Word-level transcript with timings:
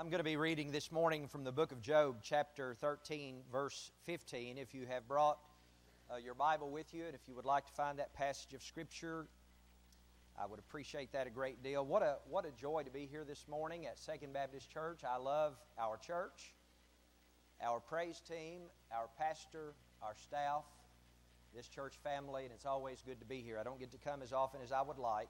I'm 0.00 0.08
going 0.08 0.20
to 0.20 0.24
be 0.24 0.38
reading 0.38 0.72
this 0.72 0.90
morning 0.90 1.28
from 1.28 1.44
the 1.44 1.52
book 1.52 1.72
of 1.72 1.82
Job, 1.82 2.20
chapter 2.22 2.74
13, 2.80 3.42
verse 3.52 3.90
15. 4.06 4.56
If 4.56 4.72
you 4.72 4.86
have 4.86 5.06
brought 5.06 5.36
uh, 6.10 6.16
your 6.16 6.32
Bible 6.32 6.70
with 6.70 6.94
you 6.94 7.04
and 7.04 7.14
if 7.14 7.20
you 7.28 7.34
would 7.34 7.44
like 7.44 7.66
to 7.66 7.72
find 7.72 7.98
that 7.98 8.14
passage 8.14 8.54
of 8.54 8.62
Scripture, 8.62 9.26
I 10.42 10.46
would 10.46 10.58
appreciate 10.58 11.12
that 11.12 11.26
a 11.26 11.30
great 11.30 11.62
deal. 11.62 11.84
What 11.84 12.00
a, 12.00 12.16
what 12.30 12.46
a 12.46 12.50
joy 12.58 12.82
to 12.84 12.90
be 12.90 13.06
here 13.10 13.24
this 13.28 13.44
morning 13.46 13.84
at 13.84 13.98
Second 13.98 14.32
Baptist 14.32 14.70
Church. 14.70 15.00
I 15.06 15.18
love 15.18 15.52
our 15.78 15.98
church, 15.98 16.54
our 17.62 17.78
praise 17.78 18.22
team, 18.26 18.62
our 18.90 19.10
pastor, 19.18 19.74
our 20.02 20.14
staff, 20.14 20.64
this 21.54 21.68
church 21.68 21.96
family, 22.02 22.44
and 22.44 22.54
it's 22.54 22.64
always 22.64 23.02
good 23.04 23.20
to 23.20 23.26
be 23.26 23.42
here. 23.42 23.58
I 23.58 23.64
don't 23.64 23.78
get 23.78 23.90
to 23.90 23.98
come 23.98 24.22
as 24.22 24.32
often 24.32 24.62
as 24.64 24.72
I 24.72 24.80
would 24.80 24.98
like. 24.98 25.28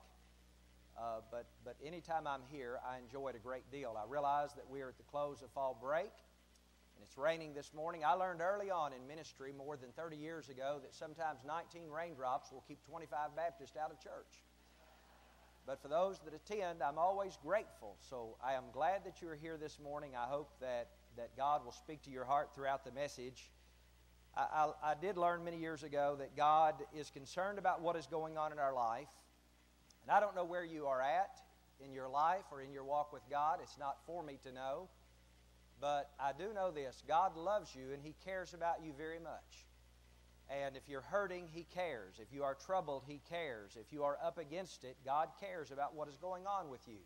Uh, 1.01 1.21
but, 1.31 1.47
but 1.65 1.77
anytime 1.83 2.27
I'm 2.27 2.43
here, 2.51 2.79
I 2.87 2.99
enjoy 2.99 3.29
it 3.29 3.37
a 3.37 3.39
great 3.39 3.71
deal. 3.73 3.97
I 3.97 4.05
realize 4.07 4.53
that 4.55 4.69
we 4.69 4.83
are 4.83 4.91
at 4.91 4.99
the 4.99 5.05
close 5.05 5.41
of 5.41 5.51
fall 5.53 5.79
break, 5.81 6.13
and 6.95 7.03
it's 7.03 7.17
raining 7.17 7.55
this 7.55 7.73
morning. 7.73 8.03
I 8.05 8.13
learned 8.13 8.43
early 8.43 8.71
on 8.71 8.93
in 8.93 9.07
ministry, 9.07 9.51
more 9.57 9.79
than 9.79 9.93
30 9.97 10.19
years 10.19 10.51
ago, 10.51 10.79
that 10.83 10.95
sometimes 10.95 11.41
19 11.47 11.89
raindrops 11.89 12.53
will 12.53 12.63
keep 12.69 12.85
25 12.85 13.35
Baptists 13.35 13.79
out 13.83 13.91
of 13.91 13.99
church. 13.99 14.45
But 15.67 15.81
for 15.81 15.89
those 15.89 16.21
that 16.27 16.35
attend, 16.35 16.83
I'm 16.83 16.99
always 16.99 17.39
grateful. 17.43 17.97
So 18.11 18.37
I 18.45 18.53
am 18.53 18.65
glad 18.71 19.05
that 19.07 19.23
you 19.23 19.29
are 19.29 19.37
here 19.37 19.57
this 19.57 19.79
morning. 19.83 20.13
I 20.15 20.27
hope 20.29 20.51
that, 20.61 20.89
that 21.17 21.35
God 21.35 21.65
will 21.65 21.73
speak 21.73 22.03
to 22.03 22.11
your 22.11 22.27
heart 22.27 22.55
throughout 22.55 22.85
the 22.85 22.93
message. 22.93 23.51
I, 24.37 24.43
I, 24.85 24.91
I 24.91 24.95
did 25.01 25.17
learn 25.17 25.45
many 25.45 25.59
years 25.59 25.83
ago 25.83 26.17
that 26.19 26.37
God 26.37 26.75
is 26.95 27.09
concerned 27.09 27.59
about 27.59 27.81
what 27.81 27.97
is 27.97 28.07
going 28.07 28.37
on 28.37 28.53
in 28.53 28.59
our 28.59 28.75
life 28.75 29.09
and 30.03 30.11
I 30.11 30.21
don't 30.21 30.35
know 30.35 30.45
where 30.45 30.65
you 30.65 30.87
are 30.87 31.01
at 31.01 31.41
in 31.85 31.93
your 31.93 32.09
life 32.09 32.45
or 32.51 32.63
in 32.63 32.73
your 32.73 32.85
walk 32.85 33.13
with 33.13 33.23
God. 33.31 33.59
It's 33.63 33.79
not 33.79 33.99
for 34.07 34.23
me 34.23 34.39
to 34.45 34.53
know. 34.53 34.89
But 35.81 36.11
I 36.21 36.33
do 36.37 36.53
know 36.55 36.71
this 36.71 37.03
God 37.09 37.37
loves 37.37 37.75
you 37.75 37.93
and 37.93 38.03
He 38.03 38.15
cares 38.25 38.55
about 38.55 38.85
you 38.85 38.93
very 38.97 39.19
much. 39.19 39.67
And 40.51 40.77
if 40.77 40.89
you're 40.89 41.01
hurting, 41.01 41.49
He 41.53 41.65
cares. 41.75 42.15
If 42.19 42.33
you 42.33 42.43
are 42.43 42.55
troubled, 42.55 43.05
He 43.07 43.21
cares. 43.31 43.77
If 43.77 43.93
you 43.93 44.03
are 44.03 44.19
up 44.23 44.37
against 44.37 44.85
it, 44.85 44.97
God 45.05 45.29
cares 45.41 45.71
about 45.71 45.95
what 45.95 46.09
is 46.09 46.17
going 46.17 46.47
on 46.47 46.71
with 46.71 46.87
you. 46.87 46.99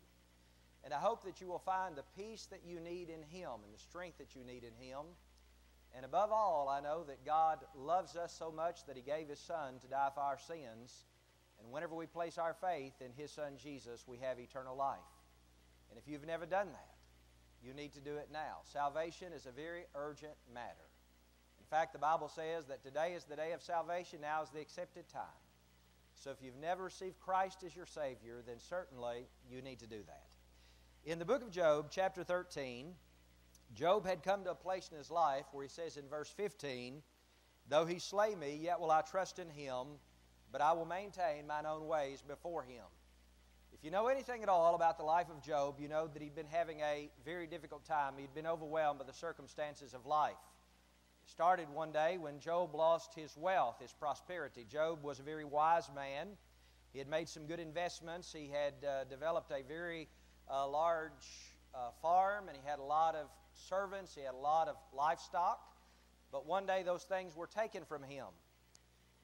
And 0.83 0.93
I 0.93 0.97
hope 0.97 1.23
that 1.23 1.41
you 1.41 1.47
will 1.47 1.59
find 1.59 1.95
the 1.95 2.03
peace 2.17 2.47
that 2.51 2.61
you 2.65 2.79
need 2.79 3.09
in 3.09 3.21
Him 3.37 3.51
and 3.63 3.73
the 3.73 3.79
strength 3.79 4.17
that 4.17 4.35
you 4.35 4.43
need 4.43 4.63
in 4.63 4.85
Him. 4.85 5.05
And 5.95 6.03
above 6.03 6.31
all, 6.31 6.67
I 6.67 6.81
know 6.81 7.03
that 7.05 7.25
God 7.25 7.59
loves 7.75 8.15
us 8.15 8.35
so 8.37 8.51
much 8.51 8.85
that 8.87 8.97
He 8.97 9.01
gave 9.01 9.29
His 9.29 9.39
Son 9.39 9.79
to 9.81 9.87
die 9.87 10.09
for 10.13 10.21
our 10.21 10.37
sins 10.37 11.05
and 11.65 11.73
whenever 11.73 11.95
we 11.95 12.05
place 12.05 12.37
our 12.37 12.53
faith 12.53 12.93
in 13.01 13.11
His 13.17 13.31
Son 13.31 13.53
Jesus, 13.57 14.05
we 14.07 14.19
have 14.19 14.39
eternal 14.39 14.75
life. 14.75 14.99
And 15.89 15.97
if 15.97 16.07
you've 16.07 16.25
never 16.25 16.45
done 16.45 16.67
that, 16.71 16.95
you 17.65 17.73
need 17.73 17.91
to 17.93 17.99
do 17.99 18.17
it 18.17 18.29
now. 18.31 18.57
Salvation 18.65 19.33
is 19.33 19.47
a 19.47 19.51
very 19.51 19.85
urgent 19.95 20.33
matter. 20.53 20.89
In 21.59 21.65
fact, 21.65 21.93
the 21.93 21.99
Bible 21.99 22.29
says 22.29 22.67
that 22.67 22.83
today 22.83 23.13
is 23.13 23.23
the 23.23 23.35
day 23.35 23.51
of 23.53 23.63
salvation, 23.63 24.21
now 24.21 24.43
is 24.43 24.49
the 24.51 24.61
accepted 24.61 25.09
time. 25.09 25.23
So 26.13 26.29
if 26.29 26.37
you've 26.39 26.55
never 26.61 26.83
received 26.83 27.19
Christ 27.19 27.63
as 27.65 27.75
your 27.75 27.87
Savior, 27.87 28.43
then 28.45 28.59
certainly 28.59 29.27
you 29.49 29.63
need 29.63 29.79
to 29.79 29.87
do 29.87 30.03
that. 30.05 30.27
In 31.03 31.17
the 31.17 31.25
book 31.25 31.41
of 31.41 31.49
Job, 31.49 31.87
chapter 31.89 32.23
13, 32.23 32.93
Job 33.73 34.05
had 34.05 34.21
come 34.21 34.43
to 34.43 34.51
a 34.51 34.55
place 34.55 34.89
in 34.91 34.99
his 34.99 35.09
life 35.09 35.45
where 35.51 35.63
he 35.63 35.69
says 35.69 35.97
in 35.97 36.07
verse 36.07 36.29
15, 36.29 37.01
Though 37.67 37.85
he 37.85 37.97
slay 37.97 38.35
me, 38.35 38.59
yet 38.61 38.79
will 38.79 38.91
I 38.91 39.01
trust 39.01 39.39
in 39.39 39.49
him 39.49 39.87
but 40.51 40.61
I 40.61 40.73
will 40.73 40.85
maintain 40.85 41.47
mine 41.47 41.65
own 41.65 41.87
ways 41.87 42.21
before 42.21 42.63
him. 42.63 42.83
If 43.73 43.83
you 43.83 43.91
know 43.91 44.07
anything 44.07 44.41
at 44.41 44.49
all 44.49 44.75
about 44.75 44.97
the 44.97 45.03
life 45.03 45.29
of 45.29 45.41
Job, 45.41 45.75
you 45.79 45.89
know 45.89 46.07
that 46.07 46.21
he'd 46.21 46.35
been 46.35 46.47
having 46.49 46.79
a 46.79 47.09
very 47.25 47.45
difficult 47.45 47.83
time. 47.85 48.13
He'd 48.17 48.33
been 48.33 48.47
overwhelmed 48.47 48.99
by 48.99 49.05
the 49.05 49.13
circumstances 49.13 49.93
of 49.93 50.05
life. 50.05 50.31
It 51.25 51.29
started 51.29 51.67
one 51.69 51.91
day 51.91 52.17
when 52.17 52.39
Job 52.39 52.73
lost 52.73 53.13
his 53.15 53.35
wealth, 53.35 53.75
his 53.81 53.91
prosperity. 53.91 54.65
Job 54.69 55.03
was 55.03 55.19
a 55.19 55.23
very 55.23 55.43
wise 55.43 55.89
man. 55.93 56.37
He 56.93 56.99
had 56.99 57.09
made 57.09 57.27
some 57.27 57.47
good 57.47 57.59
investments. 57.59 58.31
He 58.31 58.49
had 58.49 58.73
uh, 58.87 59.03
developed 59.05 59.51
a 59.51 59.61
very 59.67 60.07
uh, 60.49 60.67
large 60.69 61.11
uh, 61.73 61.89
farm, 62.01 62.47
and 62.47 62.55
he 62.55 62.63
had 62.65 62.79
a 62.79 62.83
lot 62.83 63.15
of 63.15 63.27
servants. 63.53 64.15
He 64.15 64.21
had 64.21 64.33
a 64.33 64.37
lot 64.37 64.69
of 64.69 64.77
livestock. 64.93 65.59
But 66.31 66.45
one 66.45 66.65
day 66.65 66.83
those 66.83 67.03
things 67.03 67.35
were 67.35 67.47
taken 67.47 67.83
from 67.83 68.03
him. 68.03 68.27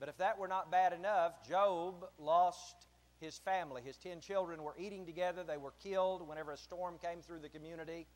But 0.02 0.10
if 0.10 0.18
that 0.18 0.40
were 0.40 0.48
not 0.48 0.72
bad 0.72 0.94
enough, 0.94 1.48
Job 1.48 2.08
lost 2.18 2.88
his 3.20 3.38
family. 3.38 3.84
His 3.86 3.98
ten 3.98 4.20
children 4.20 4.64
were 4.64 4.74
eating 4.76 5.06
together. 5.06 5.44
They 5.44 5.58
were 5.58 5.76
killed 5.84 6.28
whenever 6.28 6.52
a 6.52 6.58
storm 6.58 6.98
came 6.98 7.22
through 7.22 7.42
the 7.42 7.50
community. 7.50 8.08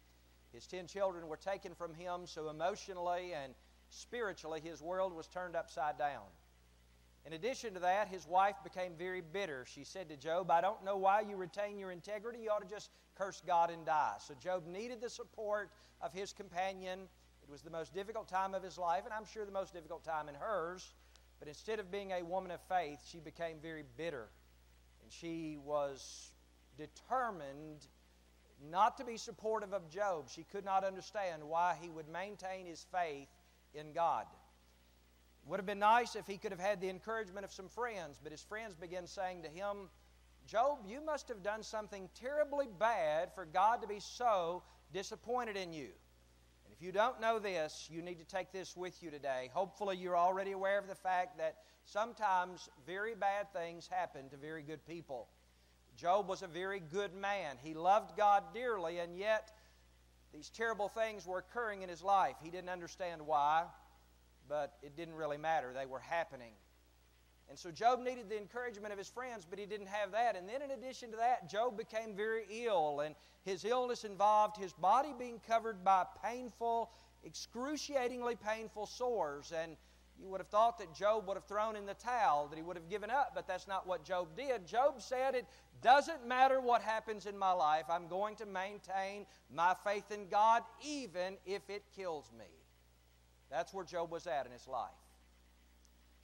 His 0.52 0.66
ten 0.66 0.88
children 0.88 1.28
were 1.28 1.38
taken 1.38 1.76
from 1.76 1.94
him, 1.94 2.26
so 2.26 2.50
emotionally 2.50 3.34
and 3.34 3.54
spiritually, 3.92 4.62
his 4.62 4.82
world 4.82 5.14
was 5.14 5.28
turned 5.28 5.56
upside 5.56 6.00
down. 6.00 6.24
In 7.24 7.34
addition 7.34 7.76
to 7.76 7.80
that, 7.82 8.08
his 8.08 8.28
wife 8.28 8.56
became 8.64 8.94
very 8.98 9.22
bitter. 9.22 9.64
She 9.68 9.84
said 9.84 10.10
to 10.10 10.18
Job, 10.18 10.50
I 10.50 10.62
don't 10.62 10.84
know 10.84 10.98
why 10.98 11.22
you 11.22 11.36
retain 11.36 11.78
your 11.78 11.92
integrity. 11.92 12.40
You 12.40 12.50
ought 12.50 12.68
to 12.68 12.68
just 12.68 12.90
curse 13.16 13.44
God 13.46 13.70
and 13.70 13.86
die. 13.86 14.16
So 14.26 14.34
Job 14.42 14.66
needed 14.66 15.02
the 15.02 15.10
support 15.10 15.70
of 16.02 16.14
his 16.14 16.34
companion. 16.34 17.02
It 17.44 17.50
was 17.52 17.62
the 17.62 17.70
most 17.70 17.94
difficult 17.94 18.28
time 18.28 18.56
of 18.56 18.64
his 18.64 18.80
life, 18.80 19.04
and 19.06 19.14
I'm 19.14 19.26
sure 19.26 19.46
the 19.46 19.52
most 19.52 19.72
difficult 19.72 20.04
time 20.04 20.30
in 20.30 20.34
hers. 20.34 20.96
But 21.46 21.50
instead 21.50 21.80
of 21.80 21.92
being 21.92 22.12
a 22.12 22.24
woman 22.24 22.50
of 22.50 22.60
faith, 22.68 22.98
she 23.08 23.20
became 23.20 23.58
very 23.62 23.84
bitter. 23.98 24.30
And 25.04 25.14
she 25.14 25.60
was 25.64 26.32
determined 26.76 27.86
not 28.72 28.98
to 28.98 29.06
be 29.06 29.16
supportive 29.18 29.72
of 29.72 29.88
Job. 29.92 30.28
She 30.28 30.44
could 30.52 30.66
not 30.66 30.84
understand 30.84 31.44
why 31.44 31.78
he 31.80 31.88
would 31.88 32.10
maintain 32.10 32.66
his 32.66 32.84
faith 32.92 33.28
in 33.76 33.94
God. 33.94 34.26
It 35.44 35.50
would 35.50 35.60
have 35.60 35.68
been 35.68 35.78
nice 35.78 36.16
if 36.16 36.26
he 36.26 36.40
could 36.40 36.52
have 36.52 36.60
had 36.60 36.82
the 36.82 36.90
encouragement 36.90 37.46
of 37.46 37.54
some 37.54 37.70
friends, 37.70 38.20
but 38.24 38.32
his 38.32 38.42
friends 38.42 38.74
began 38.74 39.06
saying 39.06 39.44
to 39.44 39.50
him, 39.50 39.90
Job, 40.48 40.80
you 40.88 41.00
must 41.00 41.28
have 41.28 41.44
done 41.44 41.62
something 41.62 42.10
terribly 42.20 42.70
bad 42.80 43.36
for 43.36 43.46
God 43.46 43.84
to 43.84 43.88
be 43.88 44.00
so 44.00 44.64
disappointed 44.92 45.58
in 45.58 45.74
you. 45.74 45.90
If 46.78 46.86
you 46.86 46.92
don't 46.92 47.22
know 47.22 47.40
this, 47.40 47.88
you 47.90 48.02
need 48.02 48.20
to 48.20 48.26
take 48.26 48.52
this 48.52 48.76
with 48.76 49.02
you 49.02 49.10
today. 49.10 49.50
Hopefully, 49.54 49.96
you're 49.96 50.18
already 50.18 50.52
aware 50.52 50.78
of 50.78 50.88
the 50.88 50.96
fact 50.96 51.38
that 51.38 51.56
sometimes 51.86 52.68
very 52.86 53.16
bad 53.16 53.54
things 53.54 53.88
happen 53.88 54.28
to 54.30 54.36
very 54.36 54.62
good 54.62 54.86
people. 54.86 55.30
Job 55.96 56.28
was 56.28 56.42
a 56.42 56.48
very 56.48 56.82
good 56.82 57.14
man. 57.14 57.56
He 57.64 57.74
loved 57.74 58.18
God 58.18 58.44
dearly, 58.54 59.00
and 59.00 59.18
yet 59.18 59.54
these 60.34 60.50
terrible 60.50 60.90
things 60.90 61.26
were 61.26 61.38
occurring 61.38 61.82
in 61.82 61.88
his 61.88 62.04
life. 62.04 62.36
He 62.44 62.50
didn't 62.50 62.70
understand 62.70 63.26
why, 63.26 63.64
but 64.50 64.74
it 64.84 64.98
didn't 64.98 65.16
really 65.16 65.38
matter. 65.38 65.72
They 65.74 65.86
were 65.86 66.00
happening. 66.00 66.52
And 67.50 67.58
so 67.58 67.72
Job 67.72 68.02
needed 68.02 68.30
the 68.30 68.38
encouragement 68.38 68.92
of 68.92 68.98
his 68.98 69.10
friends, 69.10 69.46
but 69.48 69.60
he 69.60 69.66
didn't 69.66 69.88
have 69.88 70.12
that. 70.12 70.36
And 70.36 70.50
then, 70.50 70.62
in 70.62 70.72
addition 70.72 71.12
to 71.12 71.18
that, 71.18 71.50
Job 71.50 71.78
became 71.78 72.16
very 72.16 72.46
ill, 72.50 73.02
and 73.02 73.16
his 73.44 73.64
illness 73.66 74.04
involved 74.04 74.58
his 74.58 74.74
body 74.74 75.14
being 75.18 75.40
covered 75.48 75.84
by 75.84 76.06
painful, 76.24 76.92
excruciatingly 77.24 78.36
painful 78.36 78.88
sores. 78.88 79.54
And 79.56 79.78
you 80.20 80.28
would 80.30 80.40
have 80.40 80.48
thought 80.48 80.80
that 80.80 80.94
Job 80.94 81.28
would 81.28 81.38
have 81.38 81.46
thrown 81.46 81.76
in 81.76 81.86
the 81.86 81.94
towel, 81.94 82.48
that 82.48 82.56
he 82.56 82.64
would 82.64 82.78
have 82.78 82.90
given 82.90 83.12
up, 83.12 83.34
but 83.36 83.48
that's 83.48 83.68
not 83.68 83.86
what 83.86 84.04
Job 84.04 84.36
did. 84.36 84.66
Job 84.66 85.02
said, 85.02 85.36
It 85.36 85.46
doesn't 85.82 86.26
matter 86.26 86.60
what 86.60 86.82
happens 86.82 87.26
in 87.26 87.38
my 87.38 87.52
life, 87.52 87.86
I'm 87.90 88.08
going 88.08 88.36
to 88.38 88.46
maintain 88.46 89.26
my 89.54 89.76
faith 89.86 90.12
in 90.12 90.28
God, 90.30 90.64
even 90.84 91.38
if 91.46 91.70
it 91.70 91.84
kills 91.96 92.32
me. 92.38 92.46
That's 93.52 93.74
where 93.74 93.86
Job 93.86 94.12
was 94.12 94.26
at 94.26 94.46
in 94.46 94.52
his 94.52 94.68
life. 94.68 94.90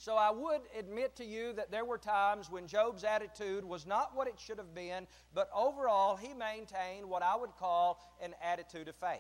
So 0.02 0.16
I 0.16 0.32
would 0.32 0.62
admit 0.80 1.16
to 1.18 1.24
you 1.24 1.54
that 1.54 1.70
there 1.70 1.86
were 1.86 2.00
times 2.00 2.50
when 2.50 2.66
Job's 2.66 3.04
attitude 3.04 3.64
was 3.64 3.86
not 3.86 4.16
what 4.16 4.28
it 4.28 4.34
should 4.40 4.58
have 4.58 4.74
been, 4.74 5.06
but 5.36 5.48
overall 5.56 6.16
he 6.16 6.34
maintained 6.34 7.08
what 7.08 7.22
I 7.22 7.36
would 7.36 7.56
call 7.56 8.00
an 8.20 8.34
attitude 8.44 8.88
of 8.88 8.96
faith. 8.96 9.20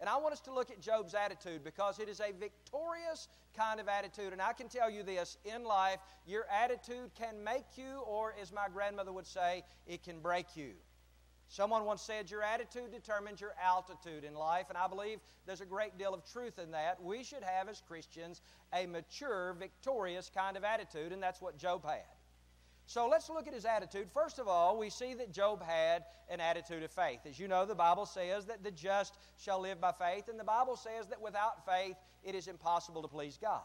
And 0.00 0.08
I 0.08 0.16
want 0.16 0.32
us 0.32 0.40
to 0.40 0.52
look 0.52 0.72
at 0.72 0.80
Job's 0.80 1.14
attitude 1.14 1.62
because 1.62 2.00
it 2.00 2.08
is 2.08 2.18
a 2.18 2.32
victorious 2.32 3.28
kind 3.56 3.78
of 3.78 3.86
attitude. 3.86 4.32
And 4.32 4.42
I 4.42 4.52
can 4.54 4.68
tell 4.68 4.90
you 4.90 5.04
this 5.04 5.36
in 5.44 5.62
life, 5.62 6.00
your 6.26 6.46
attitude 6.50 7.12
can 7.14 7.44
make 7.44 7.76
you, 7.76 8.00
or 8.04 8.34
as 8.42 8.52
my 8.52 8.66
grandmother 8.74 9.12
would 9.12 9.28
say, 9.28 9.62
it 9.86 10.02
can 10.02 10.18
break 10.18 10.56
you. 10.56 10.72
Someone 11.52 11.84
once 11.84 12.00
said, 12.00 12.30
Your 12.30 12.42
attitude 12.42 12.92
determines 12.92 13.38
your 13.38 13.52
altitude 13.62 14.24
in 14.24 14.32
life, 14.34 14.70
and 14.70 14.78
I 14.78 14.88
believe 14.88 15.18
there's 15.44 15.60
a 15.60 15.66
great 15.66 15.98
deal 15.98 16.14
of 16.14 16.24
truth 16.24 16.58
in 16.58 16.70
that. 16.70 17.02
We 17.02 17.22
should 17.22 17.42
have, 17.42 17.68
as 17.68 17.82
Christians, 17.86 18.40
a 18.72 18.86
mature, 18.86 19.54
victorious 19.58 20.30
kind 20.34 20.56
of 20.56 20.64
attitude, 20.64 21.12
and 21.12 21.22
that's 21.22 21.42
what 21.42 21.58
Job 21.58 21.84
had. 21.84 22.00
So 22.86 23.06
let's 23.06 23.28
look 23.28 23.46
at 23.46 23.52
his 23.52 23.66
attitude. 23.66 24.08
First 24.14 24.38
of 24.38 24.48
all, 24.48 24.78
we 24.78 24.88
see 24.88 25.12
that 25.12 25.30
Job 25.30 25.62
had 25.62 26.04
an 26.30 26.40
attitude 26.40 26.84
of 26.84 26.90
faith. 26.90 27.20
As 27.28 27.38
you 27.38 27.48
know, 27.48 27.66
the 27.66 27.74
Bible 27.74 28.06
says 28.06 28.46
that 28.46 28.64
the 28.64 28.70
just 28.70 29.18
shall 29.36 29.60
live 29.60 29.78
by 29.78 29.92
faith, 29.92 30.28
and 30.28 30.40
the 30.40 30.44
Bible 30.44 30.76
says 30.76 31.06
that 31.08 31.20
without 31.20 31.66
faith 31.66 31.96
it 32.24 32.34
is 32.34 32.48
impossible 32.48 33.02
to 33.02 33.08
please 33.08 33.38
God. 33.38 33.60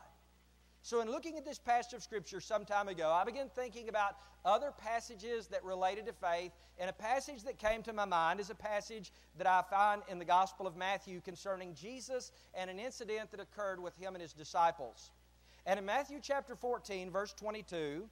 So, 0.83 1.01
in 1.01 1.11
looking 1.11 1.37
at 1.37 1.43
this 1.43 1.59
passage 1.59 1.93
of 1.93 2.03
Scripture 2.03 2.39
some 2.39 2.63
time 2.63 2.87
ago, 2.87 3.11
I 3.11 3.25
began 3.25 3.49
thinking 3.49 3.89
about 3.89 4.15
other 4.45 4.71
passages 4.77 5.47
that 5.47 5.63
related 5.63 6.05
to 6.05 6.13
faith, 6.13 6.53
and 6.77 6.89
a 6.89 6.93
passage 6.93 7.43
that 7.43 7.57
came 7.57 7.83
to 7.83 7.93
my 7.93 8.05
mind 8.05 8.39
is 8.39 8.49
a 8.49 8.55
passage 8.55 9.11
that 9.37 9.47
I 9.47 9.63
find 9.69 10.01
in 10.07 10.19
the 10.19 10.25
Gospel 10.25 10.65
of 10.65 10.77
Matthew 10.77 11.19
concerning 11.19 11.73
Jesus 11.73 12.31
and 12.53 12.69
an 12.69 12.79
incident 12.79 13.31
that 13.31 13.41
occurred 13.41 13.81
with 13.81 13.97
him 13.97 14.15
and 14.15 14.21
his 14.21 14.33
disciples. 14.33 15.11
And 15.65 15.77
in 15.77 15.85
Matthew 15.85 16.19
chapter 16.21 16.55
14, 16.55 17.11
verse 17.11 17.33
22, 17.33 18.07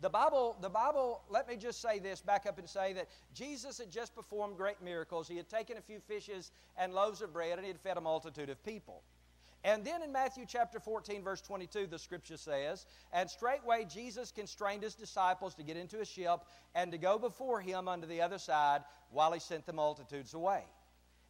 the 0.00 0.10
Bible, 0.10 0.56
the 0.60 0.68
Bible, 0.68 1.22
let 1.30 1.48
me 1.48 1.56
just 1.56 1.80
say 1.80 2.00
this, 2.00 2.20
back 2.20 2.44
up 2.46 2.58
and 2.58 2.68
say 2.68 2.92
that 2.94 3.08
Jesus 3.32 3.78
had 3.78 3.90
just 3.90 4.14
performed 4.14 4.56
great 4.56 4.82
miracles. 4.82 5.28
He 5.28 5.36
had 5.36 5.48
taken 5.48 5.78
a 5.78 5.80
few 5.80 6.00
fishes 6.00 6.50
and 6.76 6.92
loaves 6.92 7.22
of 7.22 7.32
bread, 7.32 7.52
and 7.52 7.62
he 7.62 7.68
had 7.68 7.80
fed 7.80 7.96
a 7.96 8.00
multitude 8.00 8.50
of 8.50 8.62
people. 8.62 9.02
And 9.66 9.84
then 9.84 10.00
in 10.00 10.12
Matthew 10.12 10.44
chapter 10.46 10.78
14, 10.78 11.24
verse 11.24 11.40
22, 11.40 11.88
the 11.88 11.98
scripture 11.98 12.36
says, 12.36 12.86
And 13.12 13.28
straightway 13.28 13.84
Jesus 13.84 14.30
constrained 14.30 14.84
his 14.84 14.94
disciples 14.94 15.56
to 15.56 15.64
get 15.64 15.76
into 15.76 15.98
a 15.98 16.04
ship 16.04 16.44
and 16.76 16.92
to 16.92 16.98
go 16.98 17.18
before 17.18 17.60
him 17.60 17.88
unto 17.88 18.06
the 18.06 18.22
other 18.22 18.38
side 18.38 18.82
while 19.10 19.32
he 19.32 19.40
sent 19.40 19.66
the 19.66 19.72
multitudes 19.72 20.34
away. 20.34 20.62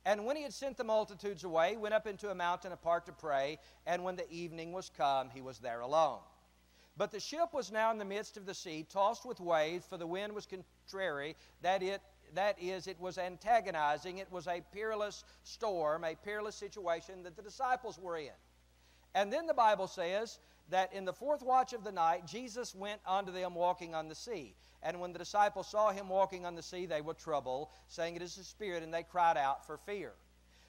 And 0.05 0.27
when 0.27 0.37
he 0.37 0.43
had 0.43 0.53
sent 0.53 0.77
the 0.77 0.85
multitudes 0.85 1.45
away, 1.45 1.79
went 1.79 1.95
up 1.95 2.07
into 2.07 2.29
a 2.29 2.35
mountain 2.35 2.73
apart 2.73 3.07
to 3.07 3.13
pray, 3.13 3.59
and 3.87 4.05
when 4.05 4.17
the 4.17 4.31
evening 4.31 4.71
was 4.71 4.91
come, 4.95 5.31
he 5.31 5.41
was 5.41 5.59
there 5.59 5.81
alone. 5.81 6.21
But 6.95 7.13
the 7.13 7.21
ship 7.21 7.55
was 7.55 7.73
now 7.73 7.91
in 7.91 7.97
the 7.97 8.05
midst 8.05 8.37
of 8.37 8.45
the 8.45 8.55
sea, 8.55 8.87
tossed 8.87 9.25
with 9.25 9.41
waves, 9.41 9.87
for 9.89 9.97
the 9.97 10.07
wind 10.07 10.35
was 10.35 10.47
contrary, 10.47 11.37
that 11.63 11.83
it 11.83 12.03
that 12.35 12.57
is, 12.61 12.87
it 12.87 13.01
was 13.01 13.19
antagonizing. 13.19 14.19
It 14.19 14.31
was 14.31 14.47
a 14.47 14.63
peerless 14.73 15.25
storm, 15.43 16.05
a 16.05 16.15
peerless 16.15 16.57
situation 16.57 17.23
that 17.23 17.37
the 17.37 17.43
disciples 17.43 17.99
were 17.99 18.17
in. 18.17 18.31
And 19.15 19.33
then 19.33 19.47
the 19.47 19.55
Bible 19.55 19.87
says 19.87 20.39
that 20.71 20.93
in 20.93 21.05
the 21.05 21.13
fourth 21.13 21.43
watch 21.43 21.73
of 21.73 21.85
the 21.85 21.93
night, 21.93 22.27
Jesus 22.27 22.75
went 22.75 23.01
unto 23.07 23.33
them 23.33 23.55
walking 23.55 23.95
on 23.95 24.09
the 24.09 24.15
sea. 24.15 24.55
And 24.83 25.01
when 25.01 25.13
the 25.13 25.19
disciples 25.19 25.69
saw 25.69 25.91
him 25.91 26.09
walking 26.09 26.45
on 26.45 26.55
the 26.55 26.63
sea, 26.63 26.87
they 26.87 27.01
were 27.01 27.15
troubled, 27.15 27.69
saying, 27.89 28.17
It 28.17 28.23
is 28.23 28.37
a 28.39 28.45
spirit, 28.45 28.83
and 28.83 28.93
they 28.93 29.03
cried 29.03 29.37
out 29.37 29.67
for 29.67 29.79
fear. 29.79 30.13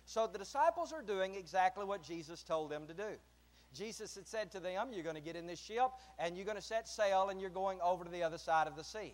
So 0.05 0.25
the 0.25 0.39
disciples 0.39 0.93
are 0.93 1.01
doing 1.01 1.35
exactly 1.35 1.83
what 1.83 2.01
Jesus 2.01 2.41
told 2.41 2.71
them 2.71 2.87
to 2.87 2.93
do. 2.93 3.17
Jesus 3.73 4.15
had 4.15 4.27
said 4.27 4.51
to 4.51 4.59
them, 4.59 4.89
You're 4.91 5.03
going 5.03 5.15
to 5.15 5.21
get 5.21 5.35
in 5.35 5.45
this 5.45 5.59
ship, 5.59 5.91
and 6.17 6.35
you're 6.35 6.45
going 6.45 6.57
to 6.57 6.63
set 6.63 6.87
sail, 6.87 7.29
and 7.29 7.41
you're 7.41 7.49
going 7.49 7.79
over 7.81 8.05
to 8.05 8.09
the 8.09 8.23
other 8.23 8.37
side 8.37 8.67
of 8.67 8.75
the 8.75 8.83
sea. 8.83 9.13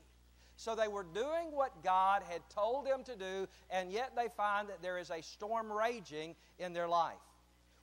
So 0.64 0.76
they 0.76 0.88
were 0.88 1.06
doing 1.14 1.52
what 1.52 1.84
God 1.84 2.24
had 2.24 2.40
told 2.50 2.86
them 2.86 3.04
to 3.04 3.18
do, 3.18 3.50
and 3.70 3.92
yet 3.92 4.14
they 4.16 4.30
find 4.30 4.70
that 4.70 4.82
there 4.82 4.98
is 4.98 5.12
a 5.12 5.22
storm 5.22 5.70
raging 5.70 6.36
in 6.58 6.72
their 6.72 6.88
life, 6.88 7.20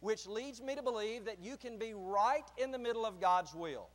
which 0.01 0.27
leads 0.27 0.63
me 0.63 0.75
to 0.77 0.83
believe 0.83 1.27
that 1.27 1.41
you 1.43 1.59
can 1.59 1.77
be 1.77 1.93
right 1.93 2.47
in 2.57 2.71
the 2.71 2.79
middle 2.79 3.05
of 3.05 3.21
God's 3.21 3.55
will. 3.55 3.91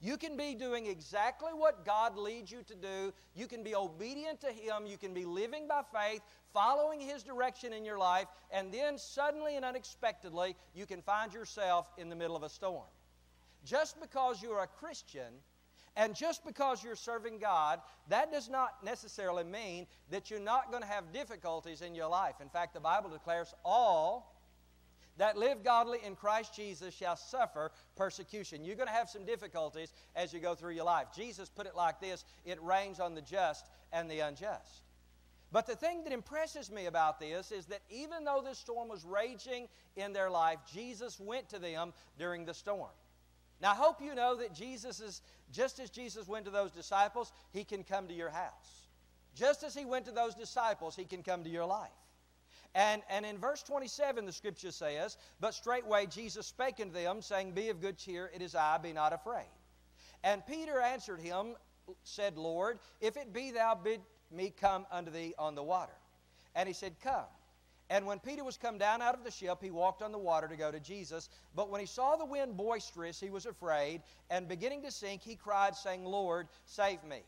You 0.00 0.16
can 0.16 0.36
be 0.36 0.54
doing 0.54 0.86
exactly 0.86 1.50
what 1.52 1.84
God 1.84 2.16
leads 2.16 2.52
you 2.52 2.62
to 2.68 2.76
do. 2.76 3.12
You 3.34 3.48
can 3.48 3.64
be 3.64 3.74
obedient 3.74 4.40
to 4.42 4.52
Him. 4.52 4.86
You 4.86 4.98
can 4.98 5.12
be 5.12 5.24
living 5.24 5.66
by 5.66 5.82
faith, 5.92 6.22
following 6.54 7.00
His 7.00 7.24
direction 7.24 7.72
in 7.72 7.84
your 7.84 7.98
life, 7.98 8.28
and 8.52 8.72
then 8.72 8.98
suddenly 8.98 9.56
and 9.56 9.64
unexpectedly, 9.64 10.54
you 10.76 10.86
can 10.86 11.02
find 11.02 11.34
yourself 11.34 11.90
in 11.98 12.08
the 12.08 12.14
middle 12.14 12.36
of 12.36 12.44
a 12.44 12.48
storm. 12.48 12.86
Just 13.64 14.00
because 14.00 14.40
you're 14.40 14.62
a 14.62 14.68
Christian 14.68 15.34
and 15.96 16.14
just 16.14 16.44
because 16.44 16.82
you're 16.82 16.96
serving 16.96 17.38
God, 17.38 17.80
that 18.08 18.32
does 18.32 18.48
not 18.48 18.82
necessarily 18.84 19.44
mean 19.44 19.86
that 20.10 20.30
you're 20.30 20.40
not 20.40 20.70
going 20.70 20.82
to 20.82 20.88
have 20.88 21.12
difficulties 21.12 21.82
in 21.82 21.94
your 21.94 22.08
life. 22.08 22.36
In 22.40 22.48
fact, 22.48 22.72
the 22.72 22.80
Bible 22.80 23.10
declares 23.10 23.52
all 23.64 24.32
that 25.18 25.36
live 25.36 25.62
godly 25.62 25.98
in 26.04 26.16
Christ 26.16 26.54
Jesus 26.54 26.94
shall 26.94 27.16
suffer 27.16 27.70
persecution. 27.96 28.64
You're 28.64 28.76
going 28.76 28.88
to 28.88 28.94
have 28.94 29.10
some 29.10 29.26
difficulties 29.26 29.92
as 30.16 30.32
you 30.32 30.40
go 30.40 30.54
through 30.54 30.72
your 30.72 30.84
life. 30.84 31.08
Jesus 31.14 31.50
put 31.50 31.66
it 31.66 31.76
like 31.76 32.00
this 32.00 32.24
it 32.46 32.62
rains 32.62 32.98
on 32.98 33.14
the 33.14 33.20
just 33.20 33.66
and 33.92 34.10
the 34.10 34.20
unjust. 34.20 34.82
But 35.52 35.66
the 35.66 35.76
thing 35.76 36.04
that 36.04 36.14
impresses 36.14 36.70
me 36.70 36.86
about 36.86 37.20
this 37.20 37.52
is 37.52 37.66
that 37.66 37.82
even 37.90 38.24
though 38.24 38.42
this 38.42 38.58
storm 38.58 38.88
was 38.88 39.04
raging 39.04 39.68
in 39.96 40.14
their 40.14 40.30
life, 40.30 40.60
Jesus 40.72 41.20
went 41.20 41.50
to 41.50 41.58
them 41.58 41.92
during 42.18 42.46
the 42.46 42.54
storm. 42.54 42.88
Now, 43.62 43.70
I 43.70 43.74
hope 43.76 44.02
you 44.02 44.14
know 44.16 44.34
that 44.36 44.52
Jesus 44.52 45.00
is, 45.00 45.22
just 45.52 45.78
as 45.78 45.88
Jesus 45.88 46.26
went 46.26 46.46
to 46.46 46.50
those 46.50 46.72
disciples, 46.72 47.32
He 47.52 47.62
can 47.62 47.84
come 47.84 48.08
to 48.08 48.14
your 48.14 48.28
house. 48.28 48.88
Just 49.36 49.62
as 49.62 49.72
He 49.72 49.84
went 49.84 50.06
to 50.06 50.10
those 50.10 50.34
disciples, 50.34 50.96
He 50.96 51.04
can 51.04 51.22
come 51.22 51.44
to 51.44 51.48
your 51.48 51.64
life. 51.64 51.90
And, 52.74 53.02
and 53.08 53.24
in 53.24 53.38
verse 53.38 53.62
27, 53.62 54.26
the 54.26 54.32
scripture 54.32 54.72
says, 54.72 55.16
But 55.40 55.54
straightway 55.54 56.06
Jesus 56.06 56.48
spake 56.48 56.80
unto 56.80 56.92
them, 56.92 57.22
saying, 57.22 57.52
Be 57.52 57.68
of 57.68 57.80
good 57.80 57.98
cheer, 57.98 58.30
it 58.34 58.42
is 58.42 58.56
I, 58.56 58.78
be 58.78 58.92
not 58.92 59.12
afraid. 59.12 59.46
And 60.24 60.44
Peter 60.44 60.80
answered 60.80 61.20
him, 61.20 61.54
said, 62.02 62.36
Lord, 62.36 62.78
if 63.00 63.16
it 63.16 63.32
be 63.32 63.52
thou 63.52 63.74
bid 63.74 64.00
me 64.30 64.52
come 64.60 64.86
unto 64.90 65.10
thee 65.10 65.34
on 65.38 65.54
the 65.54 65.62
water. 65.62 65.92
And 66.54 66.66
he 66.66 66.72
said, 66.72 66.94
Come. 67.02 67.26
And 67.92 68.06
when 68.06 68.20
Peter 68.20 68.42
was 68.42 68.56
come 68.56 68.78
down 68.78 69.02
out 69.02 69.14
of 69.14 69.22
the 69.22 69.30
ship, 69.30 69.58
he 69.60 69.70
walked 69.70 70.00
on 70.00 70.12
the 70.12 70.18
water 70.18 70.48
to 70.48 70.56
go 70.56 70.72
to 70.72 70.80
Jesus. 70.80 71.28
But 71.54 71.68
when 71.68 71.78
he 71.78 71.86
saw 71.86 72.16
the 72.16 72.24
wind 72.24 72.56
boisterous, 72.56 73.20
he 73.20 73.28
was 73.28 73.44
afraid, 73.44 74.00
and 74.30 74.48
beginning 74.48 74.80
to 74.84 74.90
sink, 74.90 75.20
he 75.22 75.36
cried, 75.36 75.76
saying, 75.76 76.06
Lord, 76.06 76.48
save 76.64 77.04
me. 77.04 77.20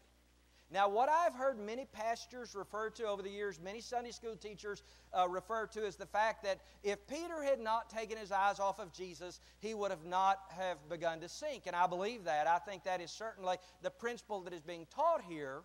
Now, 0.71 0.89
what 0.89 1.11
I've 1.11 1.35
heard 1.35 1.59
many 1.59 1.85
pastors 1.85 2.55
refer 2.55 2.89
to 2.89 3.05
over 3.05 3.21
the 3.21 3.29
years, 3.29 3.61
many 3.63 3.83
Sunday 3.83 4.11
school 4.11 4.37
teachers 4.37 4.83
uh, 5.13 5.29
refer 5.29 5.67
to, 5.67 5.85
is 5.85 5.97
the 5.97 6.07
fact 6.07 6.43
that 6.45 6.61
if 6.83 7.07
Peter 7.09 7.43
had 7.43 7.61
not 7.61 7.91
taken 7.91 8.17
his 8.17 8.33
eyes 8.33 8.59
off 8.59 8.79
of 8.79 8.91
Jesus, 8.91 9.41
he 9.59 9.75
would 9.75 9.91
have 9.91 10.07
not 10.07 10.45
have 10.57 10.79
begun 10.89 11.21
to 11.21 11.29
sink. 11.29 11.65
And 11.67 11.77
I 11.77 11.87
believe 11.87 12.25
that. 12.25 12.47
I 12.47 12.59
think 12.59 12.85
that 12.85 13.03
is 13.03 13.11
certainly 13.11 13.59
the 13.83 13.91
principle 13.91 14.41
that 14.41 14.55
is 14.55 14.63
being 14.63 14.87
taught 14.87 15.21
here. 15.29 15.61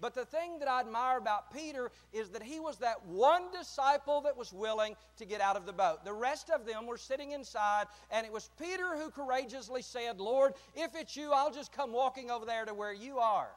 But 0.00 0.14
the 0.14 0.24
thing 0.24 0.58
that 0.58 0.68
I 0.68 0.80
admire 0.80 1.18
about 1.18 1.52
Peter 1.54 1.90
is 2.12 2.30
that 2.30 2.42
he 2.42 2.60
was 2.60 2.78
that 2.78 3.04
one 3.06 3.50
disciple 3.50 4.20
that 4.22 4.36
was 4.36 4.52
willing 4.52 4.94
to 5.16 5.24
get 5.24 5.40
out 5.40 5.56
of 5.56 5.64
the 5.64 5.72
boat. 5.72 6.04
The 6.04 6.12
rest 6.12 6.50
of 6.50 6.66
them 6.66 6.86
were 6.86 6.98
sitting 6.98 7.32
inside, 7.32 7.86
and 8.10 8.26
it 8.26 8.32
was 8.32 8.50
Peter 8.58 8.96
who 8.96 9.10
courageously 9.10 9.82
said, 9.82 10.20
Lord, 10.20 10.52
if 10.74 10.94
it's 10.94 11.16
you, 11.16 11.32
I'll 11.32 11.52
just 11.52 11.72
come 11.72 11.92
walking 11.92 12.30
over 12.30 12.44
there 12.44 12.64
to 12.66 12.74
where 12.74 12.92
you 12.92 13.18
are. 13.18 13.48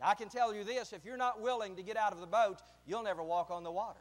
I 0.00 0.14
can 0.14 0.28
tell 0.28 0.52
you 0.52 0.64
this 0.64 0.92
if 0.92 1.04
you're 1.04 1.16
not 1.16 1.40
willing 1.40 1.76
to 1.76 1.82
get 1.82 1.96
out 1.96 2.12
of 2.12 2.20
the 2.20 2.26
boat, 2.26 2.60
you'll 2.86 3.04
never 3.04 3.22
walk 3.22 3.50
on 3.50 3.62
the 3.62 3.70
water. 3.70 4.00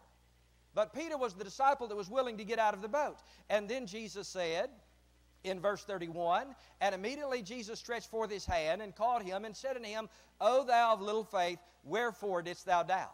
But 0.73 0.93
Peter 0.93 1.17
was 1.17 1.33
the 1.33 1.43
disciple 1.43 1.87
that 1.87 1.95
was 1.95 2.09
willing 2.09 2.37
to 2.37 2.43
get 2.43 2.57
out 2.57 2.73
of 2.73 2.81
the 2.81 2.87
boat. 2.87 3.17
And 3.49 3.69
then 3.69 3.85
Jesus 3.85 4.27
said, 4.27 4.69
in 5.43 5.59
verse 5.59 5.83
31 5.83 6.55
And 6.79 6.95
immediately 6.95 7.41
Jesus 7.41 7.79
stretched 7.79 8.09
forth 8.09 8.31
his 8.31 8.45
hand 8.45 8.81
and 8.81 8.95
caught 8.95 9.23
him 9.23 9.45
and 9.45 9.55
said 9.55 9.75
unto 9.75 9.87
him, 9.87 10.09
O 10.39 10.63
thou 10.63 10.93
of 10.93 11.01
little 11.01 11.23
faith, 11.23 11.59
wherefore 11.83 12.41
didst 12.41 12.65
thou 12.65 12.83
doubt? 12.83 13.11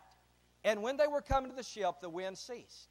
And 0.64 0.82
when 0.82 0.98
they 0.98 1.08
were 1.08 1.22
come 1.22 1.50
to 1.50 1.56
the 1.56 1.64
ship, 1.64 1.96
the 2.02 2.10
wind 2.10 2.38
ceased. 2.38 2.90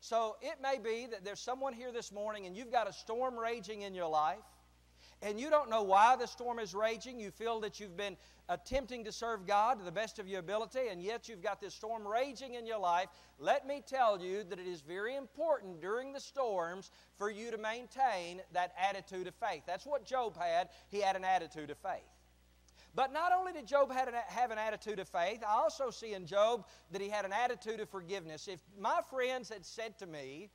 So 0.00 0.36
it 0.40 0.62
may 0.62 0.78
be 0.78 1.06
that 1.10 1.24
there's 1.24 1.40
someone 1.40 1.74
here 1.74 1.92
this 1.92 2.10
morning 2.10 2.46
and 2.46 2.56
you've 2.56 2.72
got 2.72 2.88
a 2.88 2.92
storm 2.92 3.38
raging 3.38 3.82
in 3.82 3.94
your 3.94 4.08
life 4.08 4.38
and 5.22 5.38
you 5.38 5.50
don't 5.50 5.68
know 5.68 5.82
why 5.82 6.16
the 6.16 6.26
storm 6.26 6.58
is 6.58 6.74
raging. 6.74 7.20
You 7.20 7.30
feel 7.30 7.60
that 7.60 7.78
you've 7.78 7.96
been 7.96 8.16
attempting 8.48 9.04
to 9.04 9.12
serve 9.12 9.46
God 9.46 9.78
to 9.78 9.84
the 9.84 9.92
best 9.92 10.18
of 10.18 10.26
your 10.26 10.40
ability, 10.40 10.88
and 10.90 11.02
yet 11.02 11.28
you've 11.28 11.42
got 11.42 11.60
this 11.60 11.74
storm 11.74 12.06
raging 12.06 12.54
in 12.54 12.66
your 12.66 12.78
life. 12.78 13.08
Let 13.38 13.66
me 13.66 13.82
tell 13.86 14.20
you 14.20 14.44
that 14.44 14.58
it 14.58 14.66
is 14.66 14.80
very 14.80 15.16
important 15.16 15.80
during 15.80 16.12
the 16.12 16.20
storms 16.20 16.90
for 17.16 17.30
you 17.30 17.50
to 17.50 17.58
maintain 17.58 18.40
that 18.52 18.72
attitude 18.78 19.26
of 19.26 19.34
faith. 19.34 19.62
That's 19.66 19.86
what 19.86 20.04
Job 20.04 20.36
had. 20.36 20.70
He 20.88 21.00
had 21.00 21.16
an 21.16 21.24
attitude 21.24 21.70
of 21.70 21.78
faith. 21.78 22.00
But 22.92 23.12
not 23.12 23.30
only 23.32 23.52
did 23.52 23.68
Job 23.68 23.92
have 23.92 24.50
an 24.50 24.58
attitude 24.58 24.98
of 24.98 25.08
faith, 25.08 25.44
I 25.46 25.52
also 25.52 25.90
see 25.90 26.14
in 26.14 26.26
Job 26.26 26.66
that 26.90 27.00
he 27.00 27.08
had 27.08 27.24
an 27.24 27.32
attitude 27.32 27.78
of 27.78 27.88
forgiveness. 27.88 28.48
If 28.48 28.58
my 28.76 28.98
friends 29.08 29.48
had 29.48 29.64
said 29.64 29.96
to 29.98 30.06
me, 30.06 30.50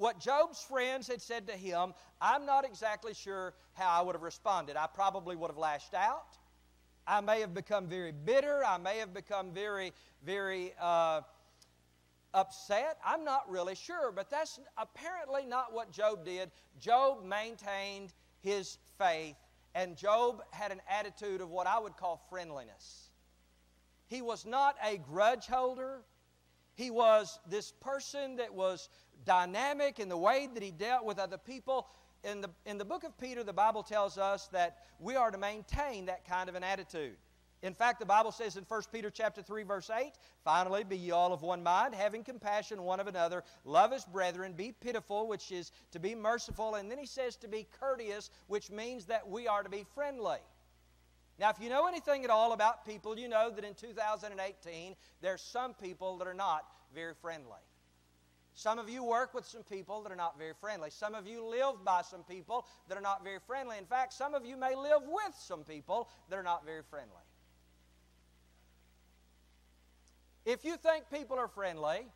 what 0.00 0.18
Job's 0.18 0.62
friends 0.62 1.06
had 1.08 1.20
said 1.20 1.46
to 1.48 1.52
him, 1.52 1.92
I'm 2.22 2.46
not 2.46 2.64
exactly 2.64 3.12
sure 3.12 3.52
how 3.74 3.90
I 3.90 4.00
would 4.00 4.14
have 4.14 4.22
responded. 4.22 4.74
I 4.74 4.86
probably 4.86 5.36
would 5.36 5.50
have 5.50 5.58
lashed 5.58 5.92
out. 5.92 6.38
I 7.06 7.20
may 7.20 7.40
have 7.40 7.52
become 7.52 7.86
very 7.86 8.10
bitter. 8.10 8.64
I 8.64 8.78
may 8.78 8.96
have 8.96 9.12
become 9.12 9.52
very, 9.52 9.92
very 10.24 10.72
uh, 10.80 11.20
upset. 12.32 12.96
I'm 13.04 13.24
not 13.24 13.50
really 13.50 13.74
sure, 13.74 14.10
but 14.10 14.30
that's 14.30 14.58
apparently 14.78 15.44
not 15.44 15.74
what 15.74 15.92
Job 15.92 16.24
did. 16.24 16.50
Job 16.80 17.22
maintained 17.22 18.14
his 18.40 18.78
faith, 18.96 19.36
and 19.74 19.98
Job 19.98 20.42
had 20.50 20.72
an 20.72 20.80
attitude 20.88 21.42
of 21.42 21.50
what 21.50 21.66
I 21.66 21.78
would 21.78 21.98
call 21.98 22.24
friendliness. 22.30 23.10
He 24.06 24.22
was 24.22 24.46
not 24.46 24.76
a 24.82 24.96
grudge 24.96 25.46
holder. 25.46 26.00
He 26.74 26.90
was 26.90 27.38
this 27.48 27.72
person 27.80 28.36
that 28.36 28.54
was 28.54 28.88
dynamic 29.24 29.98
in 29.98 30.08
the 30.08 30.16
way 30.16 30.48
that 30.52 30.62
he 30.62 30.70
dealt 30.70 31.04
with 31.04 31.18
other 31.18 31.38
people. 31.38 31.88
In 32.24 32.40
the, 32.40 32.50
in 32.66 32.78
the 32.78 32.84
book 32.84 33.04
of 33.04 33.16
Peter, 33.18 33.42
the 33.44 33.52
Bible 33.52 33.82
tells 33.82 34.18
us 34.18 34.48
that 34.48 34.78
we 34.98 35.16
are 35.16 35.30
to 35.30 35.38
maintain 35.38 36.06
that 36.06 36.26
kind 36.26 36.48
of 36.48 36.54
an 36.54 36.64
attitude. 36.64 37.16
In 37.62 37.74
fact, 37.74 38.00
the 38.00 38.06
Bible 38.06 38.32
says 38.32 38.56
in 38.56 38.64
1 38.64 38.82
Peter 38.90 39.10
chapter 39.10 39.42
3 39.42 39.64
verse 39.64 39.90
8, 39.90 40.12
finally 40.44 40.82
be 40.82 40.96
ye 40.96 41.10
all 41.10 41.32
of 41.32 41.42
one 41.42 41.62
mind, 41.62 41.94
having 41.94 42.24
compassion 42.24 42.82
one 42.82 43.00
of 43.00 43.06
another, 43.06 43.44
love 43.64 43.92
as 43.92 44.04
brethren, 44.06 44.54
be 44.54 44.72
pitiful, 44.72 45.28
which 45.28 45.52
is 45.52 45.72
to 45.92 45.98
be 45.98 46.14
merciful, 46.14 46.76
and 46.76 46.90
then 46.90 46.96
he 46.96 47.04
says 47.04 47.36
to 47.36 47.48
be 47.48 47.68
courteous, 47.78 48.30
which 48.46 48.70
means 48.70 49.04
that 49.06 49.28
we 49.28 49.46
are 49.46 49.62
to 49.62 49.68
be 49.68 49.84
friendly. 49.94 50.38
Now, 51.40 51.48
if 51.48 51.56
you 51.58 51.70
know 51.70 51.86
anything 51.86 52.22
at 52.22 52.28
all 52.28 52.52
about 52.52 52.84
people, 52.84 53.18
you 53.18 53.26
know 53.26 53.50
that 53.50 53.64
in 53.64 53.72
2018 53.72 54.94
there's 55.22 55.40
some 55.40 55.72
people 55.72 56.18
that 56.18 56.28
are 56.28 56.34
not 56.34 56.66
very 56.94 57.14
friendly. 57.14 57.62
Some 58.52 58.78
of 58.78 58.90
you 58.90 59.02
work 59.02 59.32
with 59.32 59.46
some 59.46 59.62
people 59.62 60.02
that 60.02 60.12
are 60.12 60.16
not 60.16 60.36
very 60.36 60.52
friendly. 60.60 60.90
Some 60.90 61.14
of 61.14 61.26
you 61.26 61.42
live 61.42 61.82
by 61.82 62.02
some 62.02 62.24
people 62.24 62.66
that 62.88 62.98
are 62.98 63.00
not 63.00 63.24
very 63.24 63.38
friendly. 63.46 63.78
In 63.78 63.86
fact, 63.86 64.12
some 64.12 64.34
of 64.34 64.44
you 64.44 64.54
may 64.54 64.74
live 64.74 65.00
with 65.06 65.34
some 65.34 65.64
people 65.64 66.10
that 66.28 66.38
are 66.38 66.42
not 66.42 66.66
very 66.66 66.82
friendly. 66.90 67.24
If 70.44 70.62
you 70.62 70.76
think 70.76 71.04
people 71.10 71.38
are 71.38 71.48
friendly, 71.48 72.06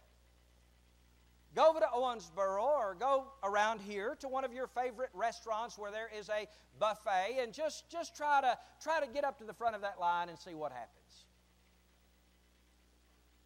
go 1.55 1.69
over 1.69 1.81
to 1.81 1.87
Owensboro 1.87 2.63
or 2.63 2.97
go 2.99 3.27
around 3.43 3.81
here 3.81 4.17
to 4.21 4.29
one 4.29 4.45
of 4.45 4.53
your 4.53 4.67
favorite 4.67 5.11
restaurants 5.15 5.79
where 5.79 5.91
there 5.91 6.11
is 6.19 6.29
a 6.29 6.47
buffet 6.79 7.39
and 7.41 7.53
just, 7.53 7.89
just 7.91 8.17
try, 8.17 8.41
to, 8.41 8.59
try 8.83 9.01
to 9.01 9.07
get 9.07 9.25
up 9.25 9.39
to 9.39 9.45
the 9.45 9.55
front 9.55 9.75
of 9.75 9.83
that 9.83 10.01
line 10.01 10.29
and 10.29 10.39
see 10.39 10.55
what 10.55 10.73
happens. 10.73 10.91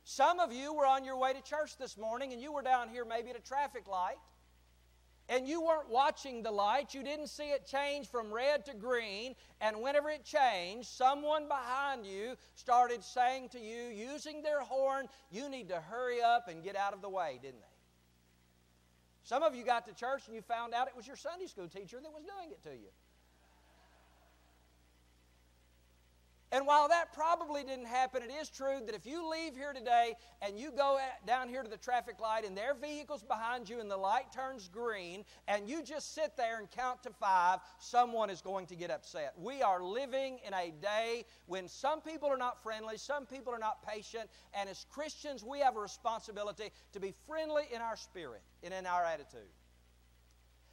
Some 0.04 0.40
of 0.40 0.52
you 0.52 0.72
were 0.72 0.86
on 0.86 1.04
your 1.04 1.18
way 1.18 1.34
to 1.34 1.42
church 1.42 1.76
this 1.76 1.98
morning 1.98 2.32
and 2.32 2.40
you 2.40 2.52
were 2.52 2.62
down 2.62 2.88
here 2.88 3.04
maybe 3.04 3.30
at 3.30 3.36
a 3.36 3.42
traffic 3.42 3.86
light 3.86 4.16
and 5.28 5.46
you 5.46 5.60
weren't 5.60 5.90
watching 5.90 6.42
the 6.42 6.50
light. 6.50 6.94
You 6.94 7.02
didn't 7.02 7.26
see 7.26 7.50
it 7.50 7.66
change 7.66 8.08
from 8.08 8.32
red 8.32 8.64
to 8.66 8.74
green. 8.74 9.34
And 9.60 9.82
whenever 9.82 10.08
it 10.08 10.24
changed, 10.24 10.88
someone 10.88 11.48
behind 11.48 12.06
you 12.06 12.36
started 12.54 13.04
saying 13.04 13.50
to 13.50 13.60
you, 13.60 13.88
using 13.88 14.42
their 14.42 14.60
horn, 14.60 15.06
you 15.30 15.50
need 15.50 15.68
to 15.68 15.80
hurry 15.80 16.22
up 16.22 16.48
and 16.48 16.64
get 16.64 16.76
out 16.76 16.94
of 16.94 17.02
the 17.02 17.10
way, 17.10 17.38
didn't 17.42 17.60
they? 17.60 17.77
Some 19.28 19.42
of 19.42 19.54
you 19.54 19.62
got 19.62 19.84
to 19.84 19.92
church 19.92 20.22
and 20.26 20.34
you 20.34 20.40
found 20.40 20.72
out 20.72 20.88
it 20.88 20.96
was 20.96 21.06
your 21.06 21.14
Sunday 21.14 21.44
school 21.44 21.68
teacher 21.68 22.00
that 22.02 22.10
was 22.10 22.24
doing 22.24 22.50
it 22.50 22.62
to 22.62 22.70
you. 22.70 22.88
And 26.50 26.66
while 26.66 26.88
that 26.88 27.12
probably 27.12 27.62
didn't 27.62 27.86
happen, 27.86 28.22
it 28.22 28.32
is 28.32 28.48
true 28.48 28.80
that 28.86 28.94
if 28.94 29.04
you 29.04 29.28
leave 29.28 29.54
here 29.54 29.74
today 29.74 30.14
and 30.40 30.58
you 30.58 30.70
go 30.70 30.98
down 31.26 31.48
here 31.48 31.62
to 31.62 31.68
the 31.68 31.76
traffic 31.76 32.20
light 32.20 32.46
and 32.46 32.56
their 32.56 32.74
vehicle's 32.74 33.22
behind 33.22 33.68
you 33.68 33.80
and 33.80 33.90
the 33.90 33.96
light 33.96 34.32
turns 34.34 34.68
green 34.68 35.24
and 35.46 35.68
you 35.68 35.82
just 35.82 36.14
sit 36.14 36.36
there 36.38 36.58
and 36.58 36.70
count 36.70 37.02
to 37.02 37.10
five, 37.10 37.58
someone 37.78 38.30
is 38.30 38.40
going 38.40 38.66
to 38.66 38.76
get 38.76 38.90
upset. 38.90 39.34
We 39.36 39.60
are 39.60 39.82
living 39.82 40.38
in 40.46 40.54
a 40.54 40.72
day 40.80 41.26
when 41.46 41.68
some 41.68 42.00
people 42.00 42.30
are 42.30 42.38
not 42.38 42.62
friendly, 42.62 42.96
some 42.96 43.26
people 43.26 43.52
are 43.52 43.58
not 43.58 43.86
patient, 43.86 44.30
and 44.54 44.70
as 44.70 44.86
Christians, 44.90 45.44
we 45.44 45.60
have 45.60 45.76
a 45.76 45.80
responsibility 45.80 46.70
to 46.92 47.00
be 47.00 47.12
friendly 47.26 47.64
in 47.70 47.82
our 47.82 47.96
spirit 47.96 48.40
and 48.62 48.72
in 48.72 48.86
our 48.86 49.04
attitude. 49.04 49.50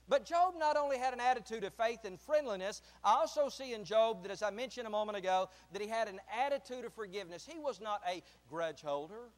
But 0.08 0.26
Job 0.26 0.54
not 0.58 0.78
only 0.78 0.98
had 0.98 1.14
an 1.14 1.20
attitude 1.20 1.64
of 1.64 1.74
faith 1.74 2.06
and 2.06 2.20
friendliness, 2.20 2.82
I 3.04 3.16
also 3.16 3.50
see 3.50 3.74
in 3.74 3.84
Job 3.84 4.24
that, 4.24 4.32
as 4.32 4.44
I 4.44 4.52
mentioned 4.52 4.86
a 4.86 4.92
moment 4.92 5.18
ago, 5.18 5.50
that 5.74 5.82
he 5.82 5.88
had 5.88 6.08
an 6.08 6.20
attitude 6.46 6.86
of 6.86 6.94
forgiveness. 6.94 7.48
He 7.50 7.58
was 7.58 7.82
not 7.82 8.02
a 8.08 8.22
grudge 8.48 8.82
holder. 8.82 9.32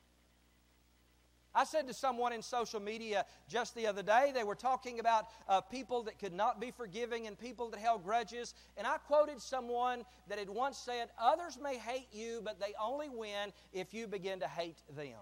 I 1.56 1.64
said 1.64 1.88
to 1.88 1.94
someone 1.94 2.34
in 2.34 2.42
social 2.44 2.80
media 2.80 3.26
just 3.50 3.74
the 3.74 3.88
other 3.88 4.04
day, 4.04 4.32
they 4.32 4.44
were 4.44 4.56
talking 4.56 5.00
about 5.00 5.26
uh, 5.48 5.62
people 5.62 6.04
that 6.04 6.20
could 6.20 6.34
not 6.34 6.60
be 6.62 6.70
forgiving 6.70 7.26
and 7.26 7.40
people 7.40 7.70
that 7.70 7.80
held 7.80 8.04
grudges. 8.04 8.54
And 8.78 8.86
I 8.86 8.98
quoted 8.98 9.42
someone 9.42 10.04
that 10.28 10.38
had 10.38 10.50
once 10.50 10.78
said, 10.78 11.10
Others 11.20 11.58
may 11.60 11.78
hate 11.78 12.10
you, 12.12 12.42
but 12.44 12.60
they 12.60 12.74
only 12.80 13.10
win 13.10 13.54
if 13.74 13.94
you 13.94 14.06
begin 14.06 14.40
to 14.42 14.48
hate 14.48 14.78
them. 14.96 15.18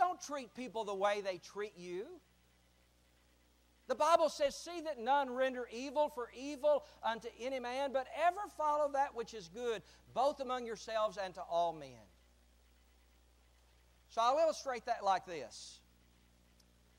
Don't 0.00 0.18
treat 0.18 0.54
people 0.54 0.84
the 0.84 0.94
way 0.94 1.20
they 1.20 1.36
treat 1.36 1.74
you. 1.76 2.06
The 3.86 3.94
Bible 3.94 4.30
says, 4.30 4.56
See 4.56 4.80
that 4.80 4.98
none 4.98 5.28
render 5.28 5.68
evil 5.70 6.08
for 6.08 6.30
evil 6.34 6.84
unto 7.02 7.28
any 7.38 7.60
man, 7.60 7.92
but 7.92 8.06
ever 8.26 8.40
follow 8.56 8.90
that 8.92 9.14
which 9.14 9.34
is 9.34 9.48
good, 9.48 9.82
both 10.14 10.40
among 10.40 10.64
yourselves 10.64 11.18
and 11.22 11.34
to 11.34 11.42
all 11.42 11.74
men. 11.74 12.06
So 14.08 14.22
I'll 14.22 14.38
illustrate 14.38 14.86
that 14.86 15.04
like 15.04 15.26
this. 15.26 15.80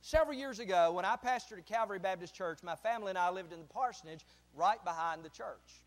Several 0.02 0.38
years 0.38 0.60
ago, 0.60 0.92
when 0.92 1.04
I 1.04 1.16
pastored 1.16 1.58
at 1.58 1.66
Calvary 1.66 1.98
Baptist 1.98 2.36
Church, 2.36 2.60
my 2.62 2.76
family 2.76 3.10
and 3.10 3.18
I 3.18 3.32
lived 3.32 3.52
in 3.52 3.60
the 3.62 3.66
parsonage 3.66 4.24
right 4.54 4.84
behind 4.86 5.26
the 5.26 5.30
church. 5.30 5.82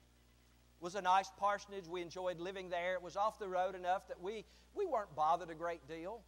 It 0.81 0.83
was 0.83 0.97
a 0.97 1.03
nice 1.03 1.31
parsonage. 1.39 1.87
We 1.87 2.03
enjoyed 2.03 2.41
living 2.41 2.71
there. 2.71 2.95
It 2.95 3.03
was 3.03 3.17
off 3.17 3.39
the 3.39 3.49
road 3.49 3.77
enough 3.77 4.09
that 4.09 4.21
we, 4.21 4.45
we 4.75 4.85
weren't 4.85 5.15
bothered 5.15 5.51
a 5.51 5.55
great 5.55 5.87
deal 5.87 6.23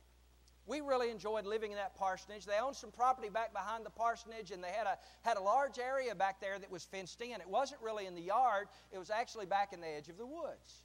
we 0.66 0.80
really 0.80 1.11
enjoyed 1.11 1.46
living 1.46 1.70
in 1.70 1.76
that 1.76 1.96
parsonage. 1.96 2.44
They 2.44 2.58
owned 2.58 2.76
some 2.76 2.90
property 2.90 3.28
back 3.28 3.52
behind 3.52 3.87
the 3.87 3.90
parsonage, 3.90 4.50
and 4.50 4.62
they 4.62 4.70
had 4.70 4.87
a, 4.87 4.99
had 5.23 5.37
a 5.37 5.40
large 5.40 5.78
area 5.78 6.14
back 6.14 6.40
there 6.40 6.58
that 6.58 6.70
was 6.70 6.85
fenced 6.85 7.20
in. 7.20 7.40
It 7.40 7.49
wasn't 7.49 7.80
really 7.82 8.06
in 8.06 8.14
the 8.14 8.23
yard, 8.23 8.68
it 8.92 8.99
was 8.99 9.11
actually 9.11 9.46
back 9.46 9.73
in 9.73 9.80
the 9.80 9.88
edge 9.88 10.08
of 10.08 10.18
the 10.18 10.26
woods. 10.26 10.82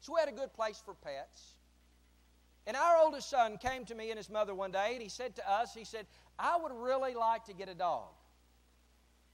So 0.00 0.14
we 0.14 0.20
had 0.20 0.28
a 0.28 0.32
good 0.32 0.52
place 0.52 0.82
for 0.84 0.94
pets. 0.94 1.54
And 2.66 2.76
our 2.76 2.98
oldest 2.98 3.28
son 3.28 3.58
came 3.58 3.84
to 3.86 3.94
me 3.94 4.10
and 4.10 4.18
his 4.18 4.30
mother 4.30 4.54
one 4.54 4.70
day, 4.70 4.90
and 4.92 5.02
he 5.02 5.08
said 5.08 5.36
to 5.36 5.50
us, 5.50 5.74
he 5.74 5.84
said, 5.84 6.06
I 6.38 6.56
would 6.56 6.72
really 6.72 7.14
like 7.14 7.44
to 7.46 7.54
get 7.54 7.68
a 7.68 7.74
dog. 7.74 8.08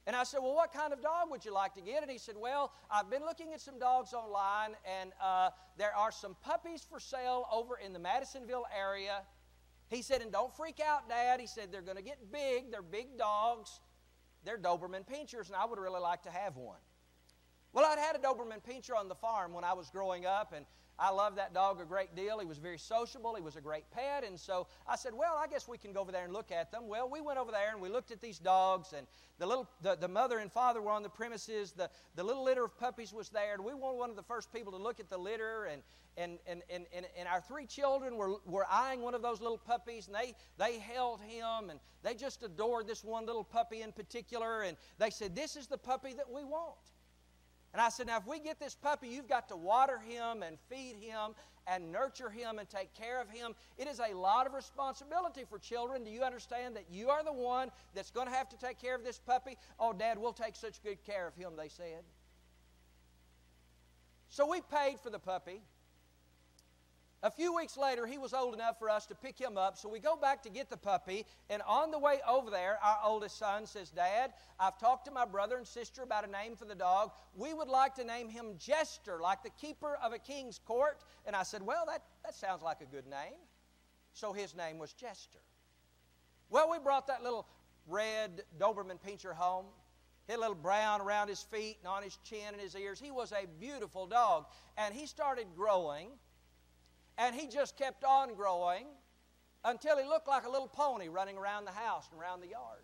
And 0.07 0.17
I 0.17 0.25
said, 0.25 0.41
Well, 0.43 0.55
what 0.55 0.73
kind 0.73 0.93
of 0.93 1.03
dog 1.03 1.31
would 1.31 1.45
you 1.45 1.53
like 1.53 1.75
to 1.75 1.81
get? 1.81 2.03
And 2.03 2.11
he 2.11 2.19
said, 2.19 2.35
Well, 2.37 2.73
I've 2.91 3.11
been 3.11 3.23
looking 3.25 3.53
at 3.53 3.61
some 3.61 3.79
dogs 3.79 4.13
online, 4.13 4.75
and 4.85 5.13
uh, 5.23 5.51
there 5.77 5.95
are 5.95 6.11
some 6.11 6.37
puppies 6.43 6.85
for 6.89 6.99
sale 6.99 7.47
over 7.53 7.77
in 7.77 7.93
the 7.93 7.99
Madisonville 7.99 8.67
area. 8.77 9.23
He 9.91 10.03
said, 10.03 10.23
and 10.23 10.31
don't 10.31 10.55
freak 10.57 10.81
out, 10.81 11.09
Dad. 11.09 11.41
He 11.41 11.49
said, 11.49 11.73
they're 11.73 11.83
going 11.83 11.97
to 11.97 12.03
get 12.03 12.33
big. 12.33 12.71
They're 12.71 12.81
big 12.81 13.19
dogs. 13.19 13.81
They're 14.45 14.57
Doberman 14.57 15.05
Pinschers, 15.05 15.49
and 15.49 15.57
I 15.57 15.67
would 15.67 15.79
really 15.79 16.01
like 16.01 16.23
to 16.23 16.31
have 16.31 16.57
one. 16.57 16.79
Well, 17.73 17.85
I'd 17.85 17.99
had 17.99 18.17
a 18.17 18.19
Doberman 18.19 18.63
Pinscher 18.69 18.97
on 18.97 19.09
the 19.09 19.15
farm 19.15 19.53
when 19.53 19.63
I 19.63 19.75
was 19.75 19.91
growing 19.91 20.27
up, 20.27 20.53
and 20.55 20.67
I 20.99 21.11
loved 21.11 21.39
that 21.39 21.55
dog 21.55 21.81
a 21.81 21.85
great 21.85 22.15
deal. 22.15 22.39
He 22.41 22.47
was 22.47 22.59
very 22.59 22.79
sociable. 22.79 23.35
He 23.35 23.41
was 23.41 23.57
a 23.57 23.61
great 23.61 23.91
pet. 23.91 24.23
And 24.23 24.39
so 24.39 24.67
I 24.87 24.97
said, 24.97 25.15
well, 25.15 25.39
I 25.39 25.47
guess 25.47 25.67
we 25.67 25.79
can 25.79 25.93
go 25.93 26.01
over 26.01 26.13
there 26.13 26.25
and 26.25 26.33
look 26.33 26.53
at 26.53 26.71
them. 26.71 26.89
Well, 26.89 27.09
we 27.09 27.23
went 27.23 27.39
over 27.39 27.51
there 27.51 27.71
and 27.73 27.81
we 27.81 27.89
looked 27.89 28.11
at 28.11 28.21
these 28.21 28.39
dogs, 28.39 28.93
and 28.93 29.07
the, 29.39 29.47
little, 29.47 29.67
the, 29.81 29.97
the 29.97 30.09
mother 30.09 30.39
and 30.39 30.53
father 30.53 30.83
were 30.83 30.91
on 30.91 31.03
the 31.03 31.09
premises. 31.09 31.73
The, 31.73 31.89
the 32.17 32.25
little 32.25 32.45
litter 32.45 32.65
of 32.65 32.77
puppies 32.79 33.15
was 33.15 33.31
there, 33.31 33.55
and 33.55 33.65
we 33.65 33.73
were 33.73 33.95
one 33.95 34.11
of 34.11 34.17
the 34.17 34.23
first 34.23 34.53
people 34.53 34.73
to 34.73 34.79
look 34.79 35.01
at 35.01 35.09
the 35.09 35.17
litter. 35.17 35.65
And, 35.65 35.83
and, 36.19 36.39
and, 36.47 36.63
and, 36.69 36.85
and, 36.95 37.07
and 37.17 37.29
our 37.29 37.41
three 37.41 37.65
children 37.65 38.17
were, 38.17 38.35
were 38.45 38.67
eyeing 38.71 39.01
one 39.01 39.15
of 39.15 39.23
those 39.23 39.41
little 39.41 39.59
puppies, 39.59 40.07
and 40.09 40.15
they, 40.15 40.35
they 40.59 40.81
held 40.81 41.21
him, 41.23 41.71
and 41.71 41.81
they 42.03 42.15
just 42.15 42.43
adored 42.43 42.87
this 42.87 43.05
one 43.05 43.25
little 43.25 43.45
puppy 43.45 43.81
in 43.81 43.93
particular. 43.93 44.63
And 44.63 44.77
they 44.99 45.09
said, 45.09 45.35
This 45.35 45.57
is 45.57 45.67
the 45.67 45.79
puppy 45.79 46.13
that 46.15 46.31
we 46.31 46.45
want. 46.45 46.77
And 47.73 47.81
I 47.81 47.89
said, 47.89 48.07
Now, 48.07 48.19
if 48.19 48.27
we 48.27 48.41
get 48.41 48.59
this 48.59 48.75
puppy, 48.75 49.09
you've 49.09 49.29
got 49.29 49.49
to 49.49 49.57
water 49.57 49.99
him 49.99 50.43
and 50.43 50.59
feed 50.69 50.97
him 50.97 51.35
and 51.67 51.93
nurture 51.93 52.31
him 52.31 52.59
and 52.59 52.69
take 52.69 52.93
care 52.95 53.21
of 53.21 53.31
him. 53.31 53.55
It 53.79 53.87
is 53.87 54.01
a 54.01 54.15
lot 54.17 54.47
of 54.47 54.55
responsibility 54.55 55.45
for 55.49 55.59
children. 55.59 56.03
Do 56.05 56.11
you 56.11 56.23
understand 56.23 56.75
that 56.77 56.87
you 56.91 57.11
are 57.11 57.23
the 57.23 57.33
one 57.33 57.71
that's 57.95 58.11
going 58.11 58.27
to 58.27 58.33
have 58.33 58.49
to 58.49 58.57
take 58.57 58.81
care 58.81 58.95
of 58.95 59.05
this 59.05 59.19
puppy? 59.19 59.57
Oh, 59.79 59.93
Dad, 59.93 60.19
we'll 60.19 60.33
take 60.33 60.57
such 60.57 60.83
good 60.83 61.05
care 61.05 61.29
of 61.29 61.37
him, 61.37 61.53
they 61.57 61.69
said. 61.69 62.03
So 64.31 64.49
we 64.49 64.61
paid 64.61 64.99
for 65.01 65.11
the 65.11 65.19
puppy. 65.19 65.63
A 67.23 67.31
few 67.31 67.55
weeks 67.55 67.77
later, 67.77 68.07
he 68.07 68.17
was 68.17 68.33
old 68.33 68.55
enough 68.55 68.79
for 68.79 68.89
us 68.89 69.05
to 69.07 69.15
pick 69.15 69.39
him 69.39 69.59
up, 69.59 69.77
so 69.77 69.91
we 69.91 70.01
go 70.01 70.17
back 70.17 70.43
to 70.45 70.49
get 70.49 70.71
the 70.71 70.77
puppy. 70.79 71.27
And 71.51 71.61
on 71.67 71.91
the 71.91 71.99
way 71.99 72.21
over 72.27 72.51
there, 72.51 72.79
our 72.83 72.99
oldest 73.05 73.37
son 73.39 73.67
says, 73.67 73.91
Dad, 73.91 74.33
I've 74.59 74.79
talked 74.79 75.05
to 75.05 75.11
my 75.11 75.27
brother 75.27 75.59
and 75.59 75.67
sister 75.67 76.03
about 76.03 76.27
a 76.27 76.31
name 76.31 76.57
for 76.57 76.65
the 76.65 76.75
dog. 76.75 77.11
We 77.37 77.53
would 77.53 77.69
like 77.69 77.95
to 77.97 78.05
name 78.05 78.31
him 78.31 78.55
Jester, 78.59 79.21
like 79.21 79.43
the 79.43 79.51
keeper 79.51 79.99
of 80.03 80.15
a 80.15 80.19
king's 80.19 80.59
court. 80.59 81.03
And 81.27 81.37
I 81.37 81.43
said, 81.43 81.61
Well, 81.61 81.85
that, 81.89 82.03
that 82.25 82.35
sounds 82.35 82.63
like 82.63 82.81
a 82.81 82.87
good 82.87 83.07
name. 83.07 83.39
So 84.15 84.33
his 84.33 84.57
name 84.57 84.79
was 84.79 84.95
Jester. 84.95 85.41
Well, 86.49 86.71
we 86.71 86.79
brought 86.79 87.07
that 87.09 87.23
little 87.23 87.47
red 87.87 88.45
Doberman 88.59 88.99
Pinscher 89.07 89.35
home. 89.35 89.67
He 90.27 90.33
had 90.33 90.39
a 90.39 90.41
little 90.41 90.55
brown 90.55 91.03
around 91.03 91.29
his 91.29 91.43
feet 91.43 91.77
and 91.83 91.89
on 91.89 92.03
his 92.03 92.17
chin 92.25 92.53
and 92.53 92.61
his 92.61 92.75
ears. 92.75 92.99
He 92.99 93.11
was 93.11 93.33
a 93.33 93.47
beautiful 93.61 94.07
dog. 94.07 94.47
And 94.79 94.95
he 94.95 95.07
started 95.07 95.47
growing. 95.55 96.09
And 97.19 97.35
he 97.35 97.47
just 97.47 97.77
kept 97.77 98.05
on 98.05 98.35
growing 98.35 98.87
until 99.65 99.99
he 99.99 100.05
looked 100.05 100.29
like 100.29 100.45
a 100.45 100.51
little 100.51 100.69
pony 100.69 101.09
running 101.09 101.37
around 101.37 101.65
the 101.65 101.73
house 101.73 102.09
and 102.11 102.21
around 102.21 102.41
the 102.41 102.49
yard. 102.49 102.83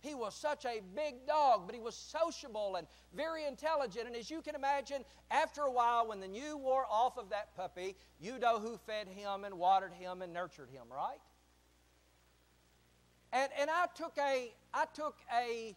He 0.00 0.14
was 0.14 0.34
such 0.34 0.64
a 0.64 0.80
big 0.94 1.26
dog, 1.26 1.66
but 1.66 1.74
he 1.74 1.80
was 1.80 1.94
sociable 1.94 2.76
and 2.76 2.86
very 3.14 3.44
intelligent. 3.44 4.06
And 4.06 4.16
as 4.16 4.30
you 4.30 4.40
can 4.40 4.54
imagine, 4.54 5.04
after 5.30 5.62
a 5.62 5.70
while, 5.70 6.08
when 6.08 6.20
the 6.20 6.28
new 6.28 6.56
wore 6.56 6.86
off 6.90 7.18
of 7.18 7.28
that 7.30 7.54
puppy, 7.54 7.96
you 8.18 8.38
know 8.38 8.58
who 8.58 8.78
fed 8.86 9.08
him 9.08 9.44
and 9.44 9.58
watered 9.58 9.92
him 9.92 10.22
and 10.22 10.32
nurtured 10.32 10.70
him, 10.70 10.84
right? 10.90 11.20
And, 13.32 13.50
and 13.58 13.70
I 13.70 13.86
took 13.94 14.16
a 14.18 14.52
I 14.72 14.86
took 14.94 15.18
a 15.36 15.76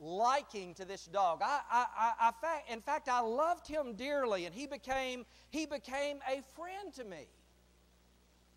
liking 0.00 0.74
to 0.74 0.84
this 0.84 1.06
dog. 1.06 1.40
I, 1.42 1.60
I, 1.70 1.86
I, 2.20 2.32
I, 2.42 2.72
in 2.72 2.80
fact, 2.80 3.08
I 3.08 3.20
loved 3.20 3.66
him 3.66 3.94
dearly, 3.94 4.46
and 4.46 4.54
he 4.54 4.66
became, 4.66 5.26
he 5.50 5.66
became 5.66 6.20
a 6.28 6.42
friend 6.54 6.92
to 6.94 7.04
me. 7.04 7.26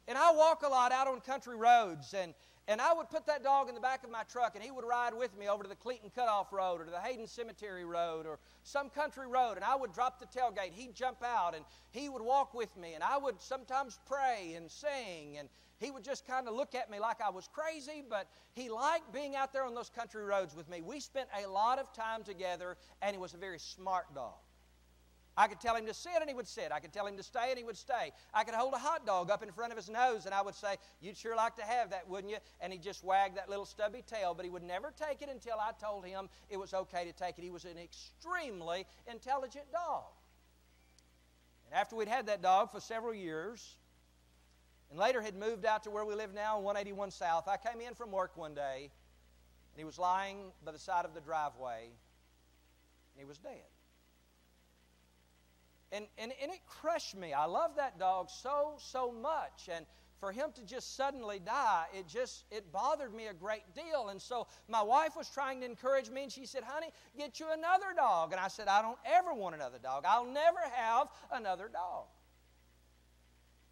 And 0.07 0.17
I 0.17 0.33
walk 0.33 0.63
a 0.63 0.69
lot 0.69 0.91
out 0.91 1.07
on 1.07 1.21
country 1.21 1.55
roads, 1.55 2.13
and, 2.13 2.33
and 2.67 2.79
I 2.79 2.93
would 2.93 3.09
put 3.09 3.25
that 3.25 3.43
dog 3.43 3.69
in 3.69 3.75
the 3.75 3.81
back 3.81 4.03
of 4.03 4.11
my 4.11 4.23
truck, 4.23 4.55
and 4.55 4.63
he 4.63 4.71
would 4.71 4.85
ride 4.85 5.13
with 5.13 5.37
me 5.37 5.47
over 5.47 5.63
to 5.63 5.69
the 5.69 5.75
Cleaton 5.75 6.11
Cutoff 6.13 6.53
Road 6.53 6.79
or 6.79 6.85
to 6.85 6.91
the 6.91 6.99
Hayden 6.99 7.27
Cemetery 7.27 7.85
Road 7.85 8.25
or 8.25 8.39
some 8.63 8.89
country 8.89 9.27
road. 9.27 9.55
And 9.55 9.63
I 9.63 9.75
would 9.75 9.93
drop 9.93 10.19
the 10.19 10.27
tailgate. 10.27 10.71
He'd 10.73 10.93
jump 10.93 11.23
out, 11.23 11.55
and 11.55 11.65
he 11.89 12.07
would 12.07 12.21
walk 12.21 12.53
with 12.53 12.75
me. 12.77 12.93
And 12.93 13.03
I 13.03 13.17
would 13.17 13.41
sometimes 13.41 13.99
pray 14.05 14.53
and 14.55 14.69
sing. 14.69 15.37
And 15.39 15.49
he 15.79 15.89
would 15.89 16.03
just 16.03 16.27
kind 16.27 16.47
of 16.47 16.53
look 16.53 16.75
at 16.75 16.91
me 16.91 16.99
like 16.99 17.19
I 17.19 17.31
was 17.31 17.49
crazy, 17.51 18.03
but 18.07 18.27
he 18.53 18.69
liked 18.69 19.11
being 19.11 19.35
out 19.35 19.51
there 19.51 19.65
on 19.65 19.73
those 19.73 19.89
country 19.89 20.23
roads 20.23 20.55
with 20.55 20.69
me. 20.69 20.81
We 20.81 20.99
spent 20.99 21.29
a 21.43 21.49
lot 21.49 21.79
of 21.79 21.91
time 21.93 22.23
together, 22.23 22.77
and 23.01 23.15
he 23.15 23.19
was 23.19 23.33
a 23.33 23.37
very 23.37 23.59
smart 23.59 24.13
dog. 24.13 24.35
I 25.37 25.47
could 25.47 25.61
tell 25.61 25.75
him 25.75 25.85
to 25.85 25.93
sit 25.93 26.13
and 26.19 26.29
he 26.29 26.35
would 26.35 26.47
sit. 26.47 26.71
I 26.71 26.79
could 26.79 26.91
tell 26.91 27.07
him 27.07 27.15
to 27.17 27.23
stay 27.23 27.49
and 27.49 27.57
he 27.57 27.63
would 27.63 27.77
stay. 27.77 28.11
I 28.33 28.43
could 28.43 28.53
hold 28.53 28.73
a 28.73 28.77
hot 28.77 29.05
dog 29.05 29.31
up 29.31 29.41
in 29.43 29.51
front 29.51 29.71
of 29.71 29.77
his 29.77 29.89
nose 29.89 30.25
and 30.25 30.35
I 30.35 30.41
would 30.41 30.55
say, 30.55 30.75
You'd 30.99 31.17
sure 31.17 31.35
like 31.35 31.55
to 31.55 31.63
have 31.63 31.91
that, 31.91 32.07
wouldn't 32.09 32.31
you? 32.31 32.37
And 32.59 32.73
he'd 32.73 32.83
just 32.83 33.03
wag 33.03 33.35
that 33.35 33.49
little 33.49 33.65
stubby 33.65 34.03
tail, 34.05 34.33
but 34.33 34.43
he 34.43 34.51
would 34.51 34.63
never 34.63 34.91
take 34.91 35.21
it 35.21 35.29
until 35.29 35.57
I 35.59 35.71
told 35.79 36.05
him 36.05 36.27
it 36.49 36.57
was 36.57 36.73
okay 36.73 37.05
to 37.05 37.13
take 37.13 37.37
it. 37.37 37.43
He 37.43 37.51
was 37.51 37.65
an 37.65 37.77
extremely 37.77 38.85
intelligent 39.09 39.71
dog. 39.71 40.03
And 41.65 41.79
after 41.79 41.95
we'd 41.95 42.09
had 42.09 42.25
that 42.27 42.41
dog 42.41 42.69
for 42.69 42.81
several 42.81 43.13
years, 43.13 43.77
and 44.89 44.99
later 44.99 45.21
had 45.21 45.35
moved 45.35 45.65
out 45.65 45.85
to 45.85 45.89
where 45.89 46.03
we 46.03 46.13
live 46.13 46.33
now, 46.33 46.57
181 46.57 47.11
South, 47.11 47.47
I 47.47 47.55
came 47.55 47.79
in 47.79 47.93
from 47.93 48.11
work 48.11 48.35
one 48.35 48.53
day 48.53 48.91
and 49.73 49.79
he 49.79 49.85
was 49.85 49.97
lying 49.97 50.51
by 50.65 50.73
the 50.73 50.79
side 50.79 51.05
of 51.05 51.13
the 51.13 51.21
driveway 51.21 51.85
and 51.85 53.19
he 53.19 53.23
was 53.23 53.37
dead. 53.37 53.63
And, 55.91 56.05
and, 56.17 56.31
and 56.41 56.51
it 56.51 56.61
crushed 56.67 57.17
me. 57.17 57.33
I 57.33 57.45
love 57.45 57.71
that 57.75 57.99
dog 57.99 58.29
so, 58.29 58.75
so 58.77 59.11
much. 59.11 59.69
And 59.73 59.85
for 60.21 60.31
him 60.31 60.51
to 60.55 60.63
just 60.63 60.95
suddenly 60.95 61.39
die, 61.39 61.85
it 61.93 62.07
just, 62.07 62.45
it 62.51 62.71
bothered 62.71 63.13
me 63.13 63.27
a 63.27 63.33
great 63.33 63.63
deal. 63.75 64.09
And 64.09 64.21
so 64.21 64.47
my 64.69 64.81
wife 64.81 65.17
was 65.17 65.29
trying 65.29 65.59
to 65.61 65.65
encourage 65.65 66.09
me, 66.09 66.23
and 66.23 66.31
she 66.31 66.45
said, 66.45 66.63
honey, 66.63 66.91
get 67.17 67.39
you 67.39 67.47
another 67.51 67.87
dog. 67.95 68.31
And 68.31 68.39
I 68.39 68.47
said, 68.47 68.67
I 68.67 68.81
don't 68.81 68.99
ever 69.03 69.33
want 69.33 69.55
another 69.55 69.79
dog. 69.79 70.05
I'll 70.07 70.25
never 70.25 70.59
have 70.75 71.07
another 71.31 71.67
dog. 71.67 72.05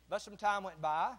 But 0.09 0.21
some 0.21 0.35
time 0.35 0.63
went 0.63 0.81
by. 0.81 1.11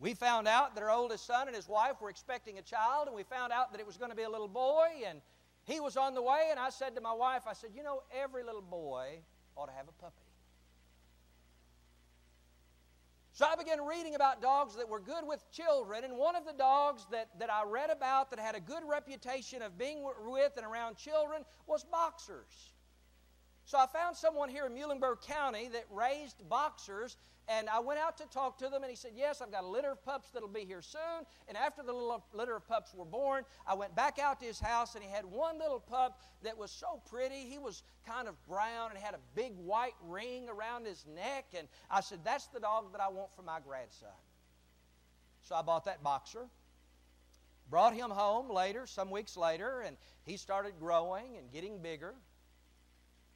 We 0.00 0.14
found 0.14 0.46
out 0.46 0.74
that 0.74 0.82
our 0.82 0.90
oldest 0.90 1.26
son 1.26 1.46
and 1.46 1.56
his 1.56 1.68
wife 1.68 2.00
were 2.00 2.10
expecting 2.10 2.58
a 2.58 2.62
child, 2.62 3.06
and 3.06 3.16
we 3.16 3.22
found 3.22 3.52
out 3.52 3.72
that 3.72 3.80
it 3.80 3.86
was 3.86 3.96
going 3.96 4.10
to 4.10 4.16
be 4.16 4.24
a 4.24 4.30
little 4.30 4.48
boy, 4.48 4.88
and 5.06 5.20
he 5.64 5.80
was 5.80 5.96
on 5.96 6.14
the 6.14 6.22
way, 6.22 6.48
and 6.50 6.58
I 6.58 6.70
said 6.70 6.94
to 6.96 7.00
my 7.00 7.12
wife, 7.12 7.42
I 7.48 7.52
said, 7.52 7.70
You 7.76 7.82
know, 7.82 8.02
every 8.12 8.42
little 8.42 8.62
boy 8.62 9.20
ought 9.58 9.66
to 9.66 9.72
have 9.72 9.88
a 9.88 10.02
puppy. 10.02 10.14
So 13.32 13.46
I 13.46 13.54
began 13.54 13.84
reading 13.84 14.14
about 14.14 14.42
dogs 14.42 14.74
that 14.76 14.88
were 14.88 15.00
good 15.00 15.24
with 15.24 15.48
children, 15.52 16.02
and 16.04 16.16
one 16.16 16.34
of 16.34 16.44
the 16.44 16.52
dogs 16.52 17.06
that, 17.12 17.28
that 17.38 17.52
I 17.52 17.62
read 17.64 17.90
about 17.90 18.30
that 18.30 18.40
had 18.40 18.56
a 18.56 18.60
good 18.60 18.82
reputation 18.84 19.62
of 19.62 19.78
being 19.78 20.02
with 20.26 20.52
and 20.56 20.66
around 20.66 20.96
children 20.96 21.44
was 21.66 21.84
boxers. 21.84 22.72
So 23.68 23.76
I 23.76 23.84
found 23.84 24.16
someone 24.16 24.48
here 24.48 24.64
in 24.64 24.72
Muhlenberg 24.72 25.20
County 25.20 25.68
that 25.74 25.84
raised 25.90 26.48
boxers, 26.48 27.18
and 27.48 27.68
I 27.68 27.80
went 27.80 28.00
out 28.00 28.16
to 28.16 28.24
talk 28.24 28.56
to 28.60 28.70
them, 28.70 28.82
and 28.82 28.88
he 28.88 28.96
said, 28.96 29.10
Yes, 29.14 29.42
I've 29.42 29.52
got 29.52 29.62
a 29.62 29.66
litter 29.66 29.90
of 29.90 30.02
pups 30.02 30.30
that'll 30.30 30.48
be 30.48 30.64
here 30.64 30.80
soon. 30.80 31.26
And 31.48 31.54
after 31.54 31.82
the 31.82 31.92
little 31.92 32.24
litter 32.32 32.56
of 32.56 32.66
pups 32.66 32.94
were 32.94 33.04
born, 33.04 33.44
I 33.66 33.74
went 33.74 33.94
back 33.94 34.18
out 34.18 34.40
to 34.40 34.46
his 34.46 34.58
house, 34.58 34.94
and 34.94 35.04
he 35.04 35.10
had 35.10 35.26
one 35.26 35.58
little 35.58 35.80
pup 35.80 36.22
that 36.44 36.56
was 36.56 36.70
so 36.70 37.02
pretty. 37.10 37.40
He 37.40 37.58
was 37.58 37.82
kind 38.06 38.26
of 38.26 38.42
brown 38.48 38.88
and 38.88 38.98
had 38.98 39.12
a 39.12 39.20
big 39.34 39.52
white 39.58 39.96
ring 40.02 40.48
around 40.48 40.86
his 40.86 41.04
neck. 41.14 41.48
And 41.54 41.68
I 41.90 42.00
said, 42.00 42.20
That's 42.24 42.46
the 42.46 42.60
dog 42.60 42.92
that 42.92 43.02
I 43.02 43.08
want 43.10 43.36
for 43.36 43.42
my 43.42 43.60
grandson. 43.60 44.08
So 45.42 45.54
I 45.54 45.60
bought 45.60 45.84
that 45.84 46.02
boxer. 46.02 46.46
Brought 47.68 47.92
him 47.92 48.08
home 48.08 48.50
later, 48.50 48.86
some 48.86 49.10
weeks 49.10 49.36
later, 49.36 49.82
and 49.82 49.98
he 50.24 50.38
started 50.38 50.72
growing 50.80 51.36
and 51.36 51.52
getting 51.52 51.82
bigger. 51.82 52.14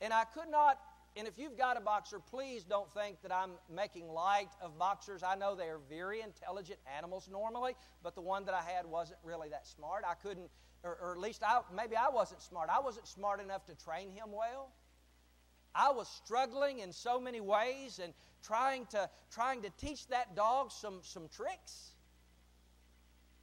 And 0.02 0.12
I 0.12 0.24
could 0.24 0.50
not 0.50 0.78
and 1.16 1.28
if 1.28 1.38
you've 1.38 1.58
got 1.58 1.76
a 1.76 1.80
boxer, 1.80 2.18
please 2.18 2.64
don't 2.64 2.92
think 2.94 3.20
that 3.22 3.32
I'm 3.32 3.50
making 3.70 4.08
light 4.08 4.48
of 4.62 4.78
boxers. 4.78 5.22
I 5.22 5.34
know 5.34 5.54
they 5.54 5.68
are 5.68 5.80
very 5.88 6.22
intelligent 6.22 6.78
animals 6.96 7.28
normally, 7.30 7.74
but 8.02 8.14
the 8.14 8.22
one 8.22 8.46
that 8.46 8.54
I 8.54 8.62
had 8.62 8.86
wasn't 8.86 9.18
really 9.22 9.50
that 9.50 9.66
smart. 9.66 10.04
I 10.08 10.14
couldn't, 10.14 10.48
or, 10.82 10.96
or 11.02 11.12
at 11.12 11.18
least 11.18 11.42
I, 11.46 11.60
maybe 11.74 11.96
I 11.96 12.08
wasn't 12.08 12.40
smart. 12.40 12.70
I 12.72 12.80
wasn't 12.80 13.06
smart 13.06 13.42
enough 13.42 13.66
to 13.66 13.74
train 13.74 14.10
him 14.10 14.32
well. 14.32 14.72
I 15.74 15.92
was 15.92 16.08
struggling 16.24 16.78
in 16.78 16.92
so 16.92 17.20
many 17.20 17.40
ways 17.40 18.00
and 18.02 18.14
trying 18.42 18.86
to, 18.86 19.10
trying 19.30 19.62
to 19.62 19.70
teach 19.78 20.06
that 20.08 20.34
dog 20.34 20.70
some, 20.72 21.00
some 21.02 21.28
tricks. 21.28 21.91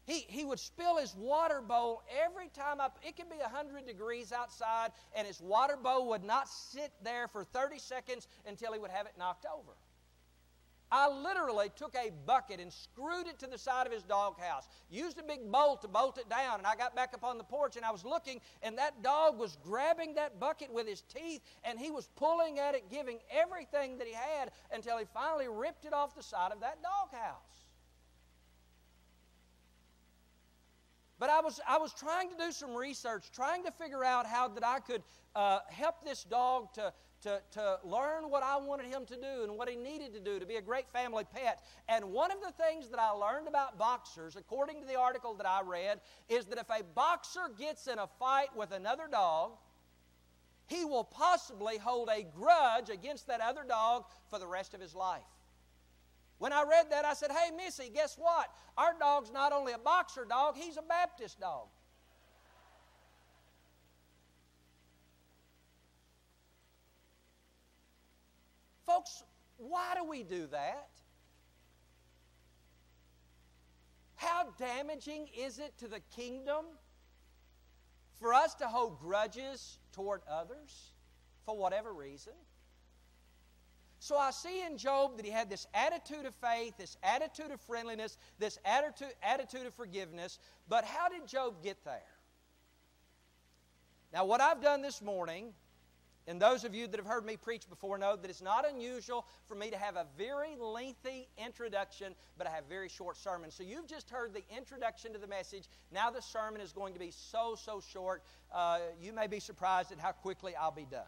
He, 0.09 0.25
he 0.27 0.43
would 0.43 0.59
spill 0.59 0.97
his 0.97 1.15
water 1.15 1.61
bowl 1.61 2.01
every 2.25 2.49
time 2.49 2.79
up. 2.79 2.97
It 3.07 3.15
could 3.15 3.29
be 3.29 3.37
100 3.37 3.85
degrees 3.85 4.31
outside, 4.31 4.89
and 5.15 5.27
his 5.27 5.39
water 5.39 5.77
bowl 5.77 6.09
would 6.09 6.23
not 6.23 6.49
sit 6.49 6.91
there 7.03 7.27
for 7.27 7.43
30 7.43 7.77
seconds 7.77 8.27
until 8.47 8.73
he 8.73 8.79
would 8.79 8.89
have 8.89 9.05
it 9.05 9.13
knocked 9.19 9.45
over. 9.45 9.73
I 10.91 11.07
literally 11.07 11.69
took 11.75 11.95
a 11.95 12.09
bucket 12.25 12.59
and 12.59 12.73
screwed 12.73 13.27
it 13.27 13.37
to 13.37 13.45
the 13.45 13.59
side 13.59 13.85
of 13.85 13.93
his 13.93 14.01
doghouse, 14.01 14.67
used 14.89 15.19
a 15.19 15.23
big 15.23 15.51
bolt 15.51 15.83
to 15.83 15.87
bolt 15.87 16.17
it 16.17 16.27
down, 16.27 16.57
and 16.57 16.65
I 16.65 16.75
got 16.75 16.95
back 16.95 17.13
up 17.13 17.23
on 17.23 17.37
the 17.37 17.43
porch 17.43 17.75
and 17.75 17.85
I 17.85 17.91
was 17.91 18.03
looking, 18.03 18.41
and 18.63 18.79
that 18.79 19.03
dog 19.03 19.37
was 19.37 19.59
grabbing 19.63 20.15
that 20.15 20.39
bucket 20.39 20.73
with 20.73 20.87
his 20.87 21.03
teeth, 21.03 21.41
and 21.63 21.77
he 21.77 21.91
was 21.91 22.09
pulling 22.15 22.57
at 22.57 22.73
it, 22.73 22.89
giving 22.89 23.19
everything 23.29 23.99
that 23.99 24.07
he 24.07 24.13
had 24.13 24.49
until 24.73 24.97
he 24.97 25.05
finally 25.13 25.47
ripped 25.47 25.85
it 25.85 25.93
off 25.93 26.15
the 26.15 26.23
side 26.23 26.51
of 26.51 26.61
that 26.61 26.79
doghouse. 26.81 27.58
But 31.19 31.29
I 31.29 31.41
was, 31.41 31.59
I 31.67 31.77
was 31.77 31.93
trying 31.93 32.29
to 32.29 32.37
do 32.37 32.51
some 32.51 32.73
research, 32.73 33.25
trying 33.33 33.63
to 33.65 33.71
figure 33.71 34.05
out 34.05 34.25
how 34.25 34.47
that 34.47 34.65
I 34.65 34.79
could 34.79 35.03
uh, 35.35 35.59
help 35.69 36.03
this 36.03 36.23
dog 36.23 36.73
to, 36.75 36.93
to, 37.23 37.41
to 37.51 37.79
learn 37.83 38.29
what 38.29 38.41
I 38.41 38.55
wanted 38.55 38.85
him 38.85 39.05
to 39.05 39.15
do 39.15 39.43
and 39.43 39.57
what 39.57 39.67
he 39.69 39.75
needed 39.75 40.13
to 40.13 40.21
do 40.21 40.39
to 40.39 40.45
be 40.45 40.55
a 40.55 40.61
great 40.61 40.89
family 40.89 41.25
pet. 41.33 41.61
And 41.89 42.13
one 42.13 42.31
of 42.31 42.37
the 42.41 42.53
things 42.53 42.87
that 42.89 42.99
I 42.99 43.09
learned 43.09 43.49
about 43.49 43.77
boxers, 43.77 44.37
according 44.37 44.79
to 44.79 44.87
the 44.87 44.95
article 44.95 45.33
that 45.33 45.45
I 45.45 45.61
read, 45.61 45.99
is 46.29 46.45
that 46.45 46.57
if 46.57 46.69
a 46.69 46.83
boxer 46.95 47.51
gets 47.57 47.87
in 47.87 47.99
a 47.99 48.07
fight 48.07 48.55
with 48.55 48.71
another 48.71 49.09
dog, 49.11 49.51
he 50.67 50.85
will 50.85 51.03
possibly 51.03 51.77
hold 51.77 52.09
a 52.09 52.23
grudge 52.23 52.89
against 52.89 53.27
that 53.27 53.41
other 53.41 53.65
dog 53.67 54.05
for 54.29 54.39
the 54.39 54.47
rest 54.47 54.73
of 54.73 54.79
his 54.79 54.95
life. 54.95 55.23
When 56.39 56.53
I 56.53 56.63
read 56.63 56.89
that, 56.89 57.05
I 57.05 57.13
said, 57.13 57.31
Hey, 57.31 57.55
Missy, 57.55 57.91
guess 57.93 58.17
what? 58.17 58.49
Our 58.77 58.95
dog's 58.97 59.31
not 59.31 59.53
only 59.53 59.73
a 59.73 59.77
boxer 59.77 60.25
dog, 60.25 60.55
he's 60.57 60.77
a 60.77 60.81
Baptist 60.81 61.39
dog. 61.39 61.67
Folks, 68.85 69.23
why 69.57 69.93
do 69.95 70.03
we 70.03 70.23
do 70.23 70.47
that? 70.47 70.89
How 74.15 74.47
damaging 74.57 75.27
is 75.37 75.59
it 75.59 75.77
to 75.77 75.87
the 75.87 75.99
kingdom 76.15 76.65
for 78.19 78.33
us 78.33 78.55
to 78.55 78.67
hold 78.67 78.99
grudges 78.99 79.77
toward 79.91 80.21
others 80.29 80.93
for 81.45 81.55
whatever 81.55 81.93
reason? 81.93 82.33
So 83.99 84.17
I 84.17 84.31
see 84.31 84.65
in 84.65 84.77
Job 84.77 85.17
that 85.17 85.25
he 85.25 85.31
had 85.31 85.49
this 85.49 85.67
attitude 85.73 86.25
of 86.25 86.33
faith, 86.35 86.73
this 86.77 86.97
attitude 87.03 87.51
of 87.51 87.59
friendliness, 87.61 88.17
this 88.39 88.57
attitude, 88.63 89.13
attitude 89.21 89.67
of 89.67 89.73
forgiveness. 89.73 90.39
But 90.69 90.85
how 90.85 91.09
did 91.09 91.27
Job 91.27 91.61
get 91.61 91.83
there? 91.83 92.01
Now, 94.13 94.25
what 94.25 94.39
I've 94.39 94.61
done 94.61 94.81
this 94.81 95.01
morning, 95.01 95.53
and 96.27 96.41
those 96.41 96.63
of 96.63 96.73
you 96.73 96.87
that 96.87 96.95
have 96.95 97.05
heard 97.05 97.25
me 97.25 97.35
preach 97.35 97.69
before 97.69 97.97
know 97.97 98.15
that 98.15 98.29
it's 98.29 98.41
not 98.41 98.67
unusual 98.67 99.27
for 99.47 99.55
me 99.55 99.69
to 99.69 99.77
have 99.77 99.97
a 99.97 100.05
very 100.17 100.55
lengthy 100.57 101.27
introduction, 101.37 102.15
but 102.37 102.47
I 102.47 102.51
have 102.51 102.65
very 102.69 102.87
short 102.87 103.17
sermons. 103.17 103.53
So 103.53 103.63
you've 103.63 103.87
just 103.87 104.09
heard 104.09 104.33
the 104.33 104.43
introduction 104.55 105.11
to 105.11 105.19
the 105.19 105.27
message. 105.27 105.65
Now 105.91 106.09
the 106.09 106.21
sermon 106.21 106.61
is 106.61 106.71
going 106.71 106.93
to 106.93 106.99
be 106.99 107.11
so, 107.11 107.55
so 107.55 107.81
short. 107.81 108.23
Uh, 108.53 108.79
you 109.01 109.11
may 109.11 109.27
be 109.27 109.41
surprised 109.41 109.91
at 109.91 109.99
how 109.99 110.13
quickly 110.13 110.55
I'll 110.55 110.71
be 110.71 110.87
done. 110.89 111.03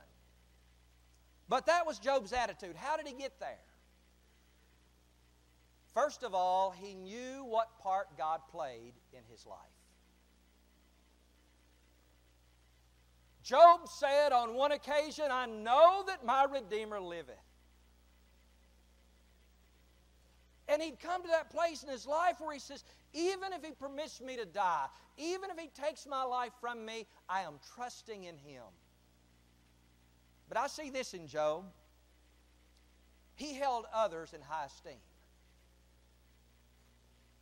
But 1.51 1.65
that 1.65 1.85
was 1.85 1.99
Job's 1.99 2.31
attitude. 2.31 2.77
How 2.77 2.95
did 2.95 3.05
he 3.05 3.13
get 3.13 3.37
there? 3.41 3.59
First 5.93 6.23
of 6.23 6.33
all, 6.33 6.71
he 6.71 6.93
knew 6.93 7.43
what 7.43 7.77
part 7.83 8.07
God 8.17 8.39
played 8.49 8.93
in 9.11 9.19
his 9.29 9.45
life. 9.45 9.59
Job 13.43 13.81
said 13.89 14.31
on 14.31 14.53
one 14.53 14.71
occasion, 14.71 15.25
I 15.29 15.45
know 15.45 16.05
that 16.07 16.25
my 16.25 16.45
Redeemer 16.45 17.01
liveth. 17.01 17.35
And 20.69 20.81
he'd 20.81 21.01
come 21.01 21.21
to 21.21 21.27
that 21.27 21.49
place 21.49 21.83
in 21.83 21.89
his 21.89 22.07
life 22.07 22.35
where 22.39 22.53
he 22.53 22.61
says, 22.61 22.85
even 23.13 23.51
if 23.51 23.61
he 23.61 23.71
permits 23.73 24.21
me 24.21 24.37
to 24.37 24.45
die, 24.45 24.85
even 25.17 25.49
if 25.49 25.59
he 25.59 25.67
takes 25.67 26.07
my 26.07 26.23
life 26.23 26.53
from 26.61 26.85
me, 26.85 27.07
I 27.27 27.41
am 27.41 27.55
trusting 27.75 28.23
in 28.23 28.37
him. 28.37 28.63
But 30.51 30.59
I 30.59 30.67
see 30.67 30.89
this 30.89 31.13
in 31.13 31.27
Job. 31.27 31.63
He 33.35 33.53
held 33.53 33.85
others 33.93 34.33
in 34.33 34.41
high 34.41 34.65
esteem. 34.65 34.99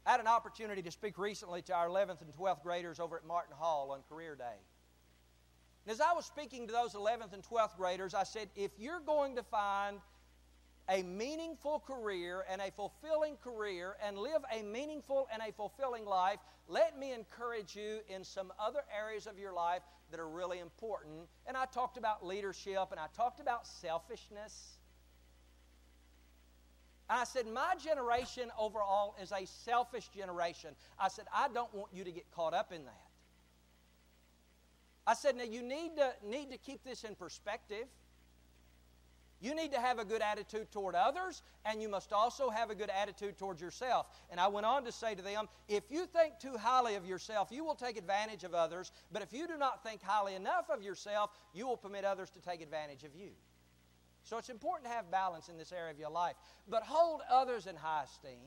I 0.06 0.12
had 0.12 0.20
an 0.20 0.28
opportunity 0.28 0.84
to 0.84 0.92
speak 0.92 1.18
recently 1.18 1.64
to 1.64 1.74
our 1.74 1.88
11th 1.88 2.22
and 2.22 2.32
12th 2.40 2.62
graders 2.62 3.00
over 3.00 3.18
at 3.18 3.26
Martin 3.26 3.56
Hall 3.58 3.90
on 3.90 4.02
Career 4.10 4.36
Day. 4.36 4.60
And 5.88 5.92
as 5.92 6.00
I 6.00 6.14
was 6.14 6.28
speaking 6.28 6.68
to 6.68 6.72
those 6.72 6.94
11th 6.94 7.34
and 7.34 7.42
12th 7.42 7.78
graders, 7.78 8.14
I 8.14 8.22
said, 8.22 8.48
if 8.56 8.70
you're 8.78 9.00
going 9.00 9.38
to 9.38 9.44
find 9.44 9.98
a 10.90 11.04
meaningful 11.04 11.84
career 11.86 12.44
and 12.50 12.62
a 12.62 12.72
fulfilling 12.72 13.38
career 13.38 13.96
and 14.04 14.18
live 14.18 14.42
a 14.52 14.64
meaningful 14.64 15.28
and 15.32 15.42
a 15.48 15.52
fulfilling 15.54 16.06
life, 16.06 16.40
let 16.68 16.98
me 16.98 17.14
encourage 17.14 17.76
you 17.76 18.00
in 18.10 18.24
some 18.24 18.52
other 18.60 18.82
areas 18.96 19.28
of 19.28 19.38
your 19.38 19.54
life 19.54 19.84
that 20.12 20.20
are 20.20 20.28
really 20.28 20.60
important. 20.60 21.28
And 21.46 21.56
I 21.56 21.66
talked 21.66 21.98
about 21.98 22.26
leadership 22.26 22.88
and 22.92 23.00
I 23.00 23.06
talked 23.16 23.40
about 23.40 23.68
selfishness. 23.68 24.78
I 27.10 27.24
said, 27.24 27.48
My 27.48 27.74
generation 27.84 28.52
overall 28.58 29.16
is 29.22 29.32
a 29.32 29.46
selfish 29.46 30.10
generation. 30.10 30.72
I 31.00 31.08
said, 31.10 31.26
I 31.34 31.48
don't 31.50 31.74
want 31.74 31.92
you 31.94 32.04
to 32.04 32.12
get 32.12 32.30
caught 32.32 32.54
up 32.54 32.72
in 32.72 32.86
that. 32.86 33.06
I 35.08 35.16
said, 35.16 35.36
Now 35.36 35.44
you 35.44 35.64
need 35.64 35.98
to, 35.98 36.14
need 36.28 36.52
to 36.52 36.58
keep 36.58 36.84
this 36.84 37.04
in 37.04 37.16
perspective. 37.16 37.86
You 39.42 39.56
need 39.56 39.72
to 39.72 39.80
have 39.80 40.00
a 40.00 40.06
good 40.06 40.22
attitude 40.22 40.72
toward 40.72 40.96
others, 40.96 41.44
and 41.66 41.82
you 41.82 41.88
must 41.88 42.12
also 42.12 42.50
have 42.50 42.70
a 42.70 42.76
good 42.76 42.90
attitude 42.90 43.38
towards 43.38 43.62
yourself. 43.62 44.08
And 44.30 44.40
I 44.40 44.48
went 44.48 44.66
on 44.66 44.84
to 44.84 44.92
say 44.92 45.16
to 45.16 45.22
them 45.22 45.48
if 45.68 45.84
you 45.90 46.06
think 46.06 46.40
too 46.40 46.58
highly 46.58 46.96
of 46.96 47.06
yourself, 47.06 47.50
you 47.52 47.64
will 47.64 47.76
take 47.76 47.98
advantage 47.98 48.44
of 48.44 48.54
others. 48.54 48.92
But 49.12 49.22
if 49.22 49.32
you 49.32 49.48
do 49.48 49.58
not 49.58 49.82
think 49.84 50.02
highly 50.04 50.36
enough 50.36 50.70
of 50.70 50.84
yourself, 50.84 51.32
you 51.54 51.68
will 51.68 51.78
permit 51.78 52.04
others 52.04 52.30
to 52.32 52.42
take 52.42 52.62
advantage 52.62 53.04
of 53.04 53.16
you. 53.16 53.30
So 54.24 54.38
it's 54.38 54.50
important 54.50 54.90
to 54.90 54.96
have 54.96 55.10
balance 55.10 55.48
in 55.48 55.58
this 55.58 55.72
area 55.72 55.92
of 55.92 56.00
your 56.00 56.12
life. 56.12 56.36
But 56.68 56.84
hold 56.84 57.22
others 57.32 57.66
in 57.66 57.76
high 57.76 58.04
esteem. 58.04 58.40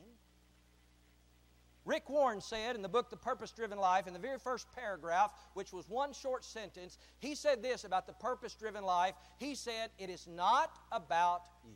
Rick 1.85 2.09
Warren 2.09 2.39
said 2.39 2.75
in 2.75 2.81
the 2.81 2.89
book 2.89 3.09
The 3.09 3.17
Purpose 3.17 3.51
Driven 3.51 3.77
Life, 3.77 4.07
in 4.07 4.13
the 4.13 4.19
very 4.19 4.39
first 4.39 4.67
paragraph, 4.73 5.31
which 5.53 5.73
was 5.73 5.89
one 5.89 6.13
short 6.13 6.45
sentence, 6.45 6.97
he 7.19 7.35
said 7.35 7.61
this 7.61 7.83
about 7.83 8.07
the 8.07 8.13
purpose 8.13 8.55
driven 8.55 8.83
life. 8.83 9.15
He 9.37 9.53
said, 9.53 9.89
It 9.99 10.09
is 10.09 10.27
not 10.27 10.71
about 10.91 11.41
you. 11.65 11.75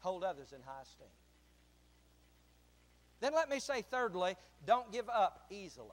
Hold 0.00 0.22
others 0.22 0.52
in 0.52 0.60
high 0.62 0.82
esteem. 0.82 1.08
Then 3.20 3.34
let 3.34 3.48
me 3.48 3.58
say, 3.58 3.82
thirdly, 3.82 4.36
don't 4.66 4.92
give 4.92 5.08
up 5.08 5.46
easily. 5.50 5.88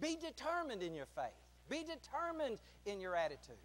Be 0.00 0.16
determined 0.16 0.82
in 0.82 0.94
your 0.94 1.06
faith, 1.16 1.34
be 1.68 1.82
determined 1.82 2.58
in 2.86 3.00
your 3.00 3.16
attitude. 3.16 3.56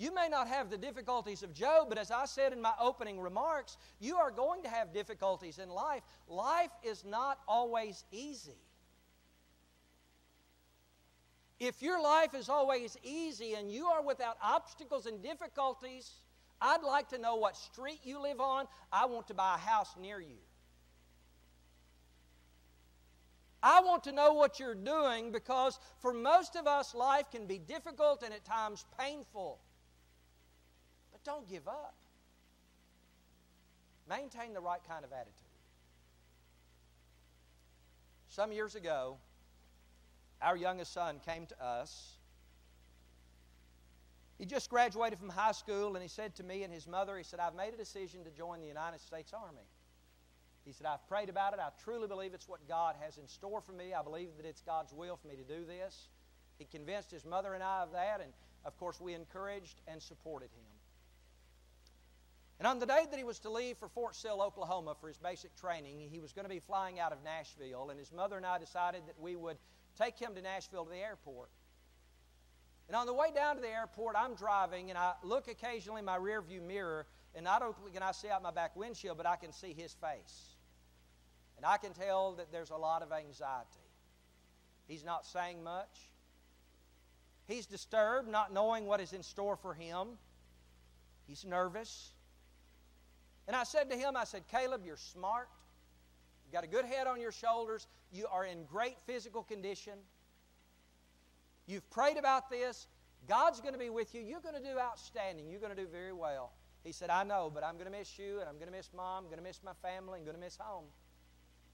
You 0.00 0.14
may 0.14 0.30
not 0.30 0.48
have 0.48 0.70
the 0.70 0.78
difficulties 0.78 1.42
of 1.42 1.52
Job, 1.52 1.90
but 1.90 1.98
as 1.98 2.10
I 2.10 2.24
said 2.24 2.54
in 2.54 2.62
my 2.62 2.72
opening 2.80 3.20
remarks, 3.20 3.76
you 3.98 4.16
are 4.16 4.30
going 4.30 4.62
to 4.62 4.68
have 4.70 4.94
difficulties 4.94 5.58
in 5.58 5.68
life. 5.68 6.00
Life 6.26 6.70
is 6.82 7.04
not 7.04 7.38
always 7.46 8.02
easy. 8.10 8.56
If 11.58 11.82
your 11.82 12.02
life 12.02 12.34
is 12.34 12.48
always 12.48 12.96
easy 13.02 13.52
and 13.52 13.70
you 13.70 13.88
are 13.88 14.00
without 14.00 14.38
obstacles 14.42 15.04
and 15.04 15.22
difficulties, 15.22 16.10
I'd 16.62 16.82
like 16.82 17.10
to 17.10 17.18
know 17.18 17.36
what 17.36 17.54
street 17.54 18.00
you 18.02 18.22
live 18.22 18.40
on. 18.40 18.68
I 18.90 19.04
want 19.04 19.28
to 19.28 19.34
buy 19.34 19.56
a 19.56 19.58
house 19.58 19.94
near 20.00 20.18
you. 20.18 20.38
I 23.62 23.82
want 23.82 24.04
to 24.04 24.12
know 24.12 24.32
what 24.32 24.58
you're 24.58 24.74
doing 24.74 25.30
because 25.30 25.78
for 25.98 26.14
most 26.14 26.56
of 26.56 26.66
us, 26.66 26.94
life 26.94 27.30
can 27.30 27.44
be 27.44 27.58
difficult 27.58 28.22
and 28.22 28.32
at 28.32 28.46
times 28.46 28.86
painful. 28.98 29.60
But 31.22 31.30
don't 31.30 31.48
give 31.48 31.66
up. 31.68 31.94
Maintain 34.08 34.52
the 34.54 34.60
right 34.60 34.80
kind 34.88 35.04
of 35.04 35.12
attitude. 35.12 35.34
Some 38.28 38.52
years 38.52 38.74
ago, 38.74 39.16
our 40.40 40.56
youngest 40.56 40.92
son 40.92 41.20
came 41.24 41.46
to 41.46 41.64
us. 41.64 42.12
He 44.38 44.46
just 44.46 44.70
graduated 44.70 45.18
from 45.18 45.28
high 45.28 45.52
school, 45.52 45.94
and 45.94 46.02
he 46.02 46.08
said 46.08 46.34
to 46.36 46.42
me 46.42 46.62
and 46.62 46.72
his 46.72 46.86
mother, 46.86 47.16
he 47.18 47.24
said, 47.24 47.40
I've 47.40 47.54
made 47.54 47.74
a 47.74 47.76
decision 47.76 48.24
to 48.24 48.30
join 48.30 48.60
the 48.60 48.66
United 48.66 49.00
States 49.00 49.32
Army. 49.34 49.68
He 50.64 50.72
said, 50.72 50.86
I've 50.86 51.06
prayed 51.08 51.28
about 51.28 51.52
it. 51.52 51.60
I 51.60 51.68
truly 51.82 52.08
believe 52.08 52.32
it's 52.32 52.48
what 52.48 52.66
God 52.66 52.94
has 53.00 53.18
in 53.18 53.26
store 53.26 53.60
for 53.60 53.72
me. 53.72 53.92
I 53.92 54.02
believe 54.02 54.28
that 54.38 54.46
it's 54.46 54.62
God's 54.62 54.92
will 54.92 55.16
for 55.16 55.28
me 55.28 55.34
to 55.36 55.42
do 55.42 55.64
this. 55.66 56.08
He 56.58 56.64
convinced 56.64 57.10
his 57.10 57.24
mother 57.24 57.54
and 57.54 57.62
I 57.62 57.82
of 57.82 57.92
that, 57.92 58.20
and 58.22 58.32
of 58.64 58.78
course, 58.78 59.00
we 59.00 59.14
encouraged 59.14 59.80
and 59.86 60.00
supported 60.02 60.50
him. 60.50 60.69
And 62.60 62.66
on 62.66 62.78
the 62.78 62.84
day 62.84 63.06
that 63.10 63.16
he 63.16 63.24
was 63.24 63.38
to 63.38 63.50
leave 63.50 63.78
for 63.78 63.88
Fort 63.88 64.14
Sill, 64.14 64.42
Oklahoma 64.42 64.94
for 65.00 65.08
his 65.08 65.16
basic 65.16 65.56
training, 65.56 66.06
he 66.12 66.20
was 66.20 66.34
going 66.34 66.44
to 66.44 66.50
be 66.50 66.60
flying 66.60 67.00
out 67.00 67.10
of 67.10 67.24
Nashville, 67.24 67.88
and 67.88 67.98
his 67.98 68.12
mother 68.12 68.36
and 68.36 68.44
I 68.44 68.58
decided 68.58 69.00
that 69.06 69.18
we 69.18 69.34
would 69.34 69.56
take 69.98 70.18
him 70.18 70.34
to 70.34 70.42
Nashville 70.42 70.84
to 70.84 70.90
the 70.90 70.98
airport. 70.98 71.48
And 72.86 72.94
on 72.94 73.06
the 73.06 73.14
way 73.14 73.28
down 73.34 73.56
to 73.56 73.62
the 73.62 73.70
airport, 73.70 74.14
I'm 74.14 74.34
driving, 74.34 74.90
and 74.90 74.98
I 74.98 75.14
look 75.22 75.48
occasionally 75.48 76.00
in 76.00 76.04
my 76.04 76.18
rearview 76.18 76.60
mirror, 76.60 77.06
and 77.34 77.44
not 77.44 77.62
only 77.62 77.92
can 77.94 78.02
I 78.02 78.12
see 78.12 78.28
out 78.28 78.42
my 78.42 78.50
back 78.50 78.76
windshield, 78.76 79.16
but 79.16 79.24
I 79.24 79.36
can 79.36 79.52
see 79.52 79.72
his 79.72 79.94
face. 79.94 80.56
And 81.56 81.64
I 81.64 81.78
can 81.78 81.94
tell 81.94 82.32
that 82.34 82.52
there's 82.52 82.70
a 82.70 82.76
lot 82.76 83.00
of 83.00 83.10
anxiety. 83.10 83.70
He's 84.86 85.04
not 85.04 85.24
saying 85.24 85.64
much. 85.64 86.10
He's 87.46 87.64
disturbed, 87.64 88.28
not 88.28 88.52
knowing 88.52 88.84
what 88.84 89.00
is 89.00 89.14
in 89.14 89.22
store 89.22 89.56
for 89.56 89.72
him. 89.72 90.18
He's 91.26 91.46
nervous. 91.46 92.12
And 93.46 93.56
I 93.56 93.64
said 93.64 93.90
to 93.90 93.96
him, 93.96 94.16
I 94.16 94.24
said, 94.24 94.44
Caleb, 94.48 94.82
you're 94.84 94.96
smart. 94.96 95.48
You've 96.44 96.52
got 96.52 96.64
a 96.64 96.68
good 96.68 96.84
head 96.84 97.06
on 97.06 97.20
your 97.20 97.32
shoulders. 97.32 97.86
You 98.12 98.26
are 98.30 98.44
in 98.44 98.64
great 98.64 98.98
physical 99.06 99.42
condition. 99.42 99.94
You've 101.66 101.88
prayed 101.90 102.16
about 102.16 102.50
this. 102.50 102.86
God's 103.28 103.60
going 103.60 103.74
to 103.74 103.78
be 103.78 103.90
with 103.90 104.14
you. 104.14 104.22
You're 104.22 104.40
going 104.40 104.54
to 104.54 104.60
do 104.60 104.78
outstanding. 104.78 105.50
You're 105.50 105.60
going 105.60 105.74
to 105.74 105.80
do 105.80 105.88
very 105.88 106.12
well. 106.12 106.52
He 106.82 106.92
said, 106.92 107.10
I 107.10 107.24
know, 107.24 107.50
but 107.52 107.62
I'm 107.62 107.74
going 107.74 107.90
to 107.90 107.96
miss 107.96 108.18
you, 108.18 108.40
and 108.40 108.48
I'm 108.48 108.54
going 108.54 108.66
to 108.66 108.76
miss 108.76 108.90
mom, 108.96 109.24
I'm 109.24 109.30
going 109.30 109.38
to 109.38 109.44
miss 109.44 109.60
my 109.62 109.74
family, 109.82 110.18
I'm 110.18 110.24
going 110.24 110.36
to 110.36 110.42
miss 110.42 110.56
home. 110.58 110.84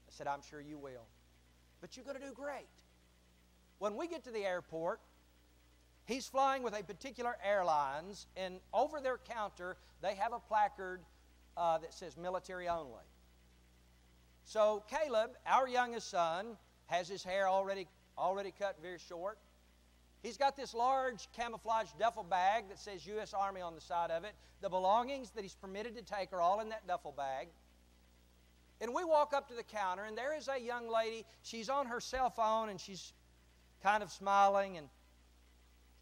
I 0.07 0.11
said, 0.11 0.27
I'm 0.27 0.41
sure 0.41 0.59
you 0.59 0.77
will. 0.77 1.05
But 1.79 1.95
you're 1.95 2.03
going 2.03 2.19
to 2.19 2.25
do 2.25 2.33
great. 2.33 2.67
When 3.79 3.95
we 3.95 4.07
get 4.07 4.23
to 4.25 4.31
the 4.31 4.43
airport, 4.43 4.99
he's 6.05 6.27
flying 6.27 6.61
with 6.61 6.77
a 6.77 6.83
particular 6.83 7.37
airlines, 7.43 8.27
and 8.35 8.59
over 8.73 8.99
their 8.99 9.17
counter, 9.17 9.77
they 10.01 10.15
have 10.15 10.33
a 10.33 10.39
placard 10.39 11.01
uh, 11.57 11.79
that 11.79 11.93
says 11.93 12.15
military 12.15 12.67
only. 12.67 13.03
So 14.45 14.83
Caleb, 14.89 15.31
our 15.45 15.67
youngest 15.67 16.09
son, 16.09 16.57
has 16.85 17.09
his 17.09 17.23
hair 17.23 17.49
already, 17.49 17.87
already 18.17 18.53
cut 18.57 18.77
very 18.81 18.99
short. 18.99 19.37
He's 20.23 20.37
got 20.37 20.55
this 20.55 20.73
large 20.73 21.27
camouflage 21.35 21.89
duffel 21.99 22.23
bag 22.23 22.69
that 22.69 22.79
says 22.79 23.05
U.S. 23.07 23.33
Army 23.33 23.61
on 23.61 23.75
the 23.75 23.81
side 23.81 24.09
of 24.09 24.23
it. 24.23 24.33
The 24.61 24.69
belongings 24.69 25.31
that 25.31 25.43
he's 25.43 25.55
permitted 25.55 25.95
to 25.95 26.01
take 26.01 26.33
are 26.33 26.41
all 26.41 26.59
in 26.59 26.69
that 26.69 26.87
duffel 26.87 27.13
bag. 27.15 27.49
And 28.79 28.93
we 28.93 29.03
walk 29.03 29.33
up 29.33 29.47
to 29.49 29.53
the 29.53 29.63
counter, 29.63 30.03
and 30.03 30.17
there 30.17 30.35
is 30.35 30.47
a 30.47 30.59
young 30.59 30.89
lady. 30.89 31.25
She's 31.41 31.69
on 31.69 31.87
her 31.87 31.99
cell 31.99 32.29
phone, 32.29 32.69
and 32.69 32.79
she's 32.79 33.13
kind 33.83 34.01
of 34.03 34.11
smiling, 34.11 34.77
and 34.77 34.87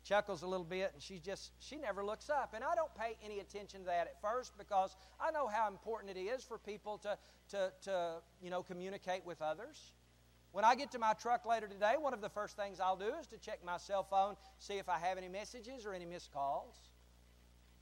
chuckles 0.06 0.44
a 0.44 0.48
little 0.48 0.66
bit 0.66 0.92
and 0.94 1.02
she 1.02 1.20
just 1.20 1.52
she 1.60 1.78
never 1.78 2.06
looks 2.06 2.30
up 2.30 2.54
and 2.54 2.64
i 2.64 2.76
don't 2.76 2.94
pay 2.96 3.18
any 3.26 3.40
attention 3.40 3.82
to 3.82 3.86
that 3.88 4.08
at 4.08 4.22
first 4.22 4.58
because 4.58 4.96
i 5.20 5.32
know 5.32 5.48
how 5.48 5.68
important 5.68 6.16
it 6.16 6.20
is 6.20 6.44
for 6.44 6.58
people 6.58 6.98
to 6.98 7.18
to, 7.50 7.72
to 7.82 8.16
you 8.42 8.50
know 8.50 8.62
communicate 8.62 9.26
with 9.26 9.42
others 9.42 9.92
when 10.52 10.64
i 10.64 10.76
get 10.76 10.92
to 10.92 11.00
my 11.00 11.14
truck 11.14 11.46
later 11.46 11.68
today 11.68 11.96
one 12.00 12.14
of 12.14 12.22
the 12.22 12.30
first 12.30 12.56
things 12.56 12.80
i'll 12.80 12.96
do 12.96 13.12
is 13.20 13.26
to 13.26 13.38
check 13.38 13.60
my 13.66 13.78
cell 13.78 14.04
phone 14.04 14.36
see 14.60 14.76
if 14.76 14.88
i 14.88 14.98
have 14.98 15.18
any 15.18 15.28
messages 15.28 15.86
or 15.86 15.94
any 15.94 16.06
missed 16.06 16.32
calls 16.32 16.90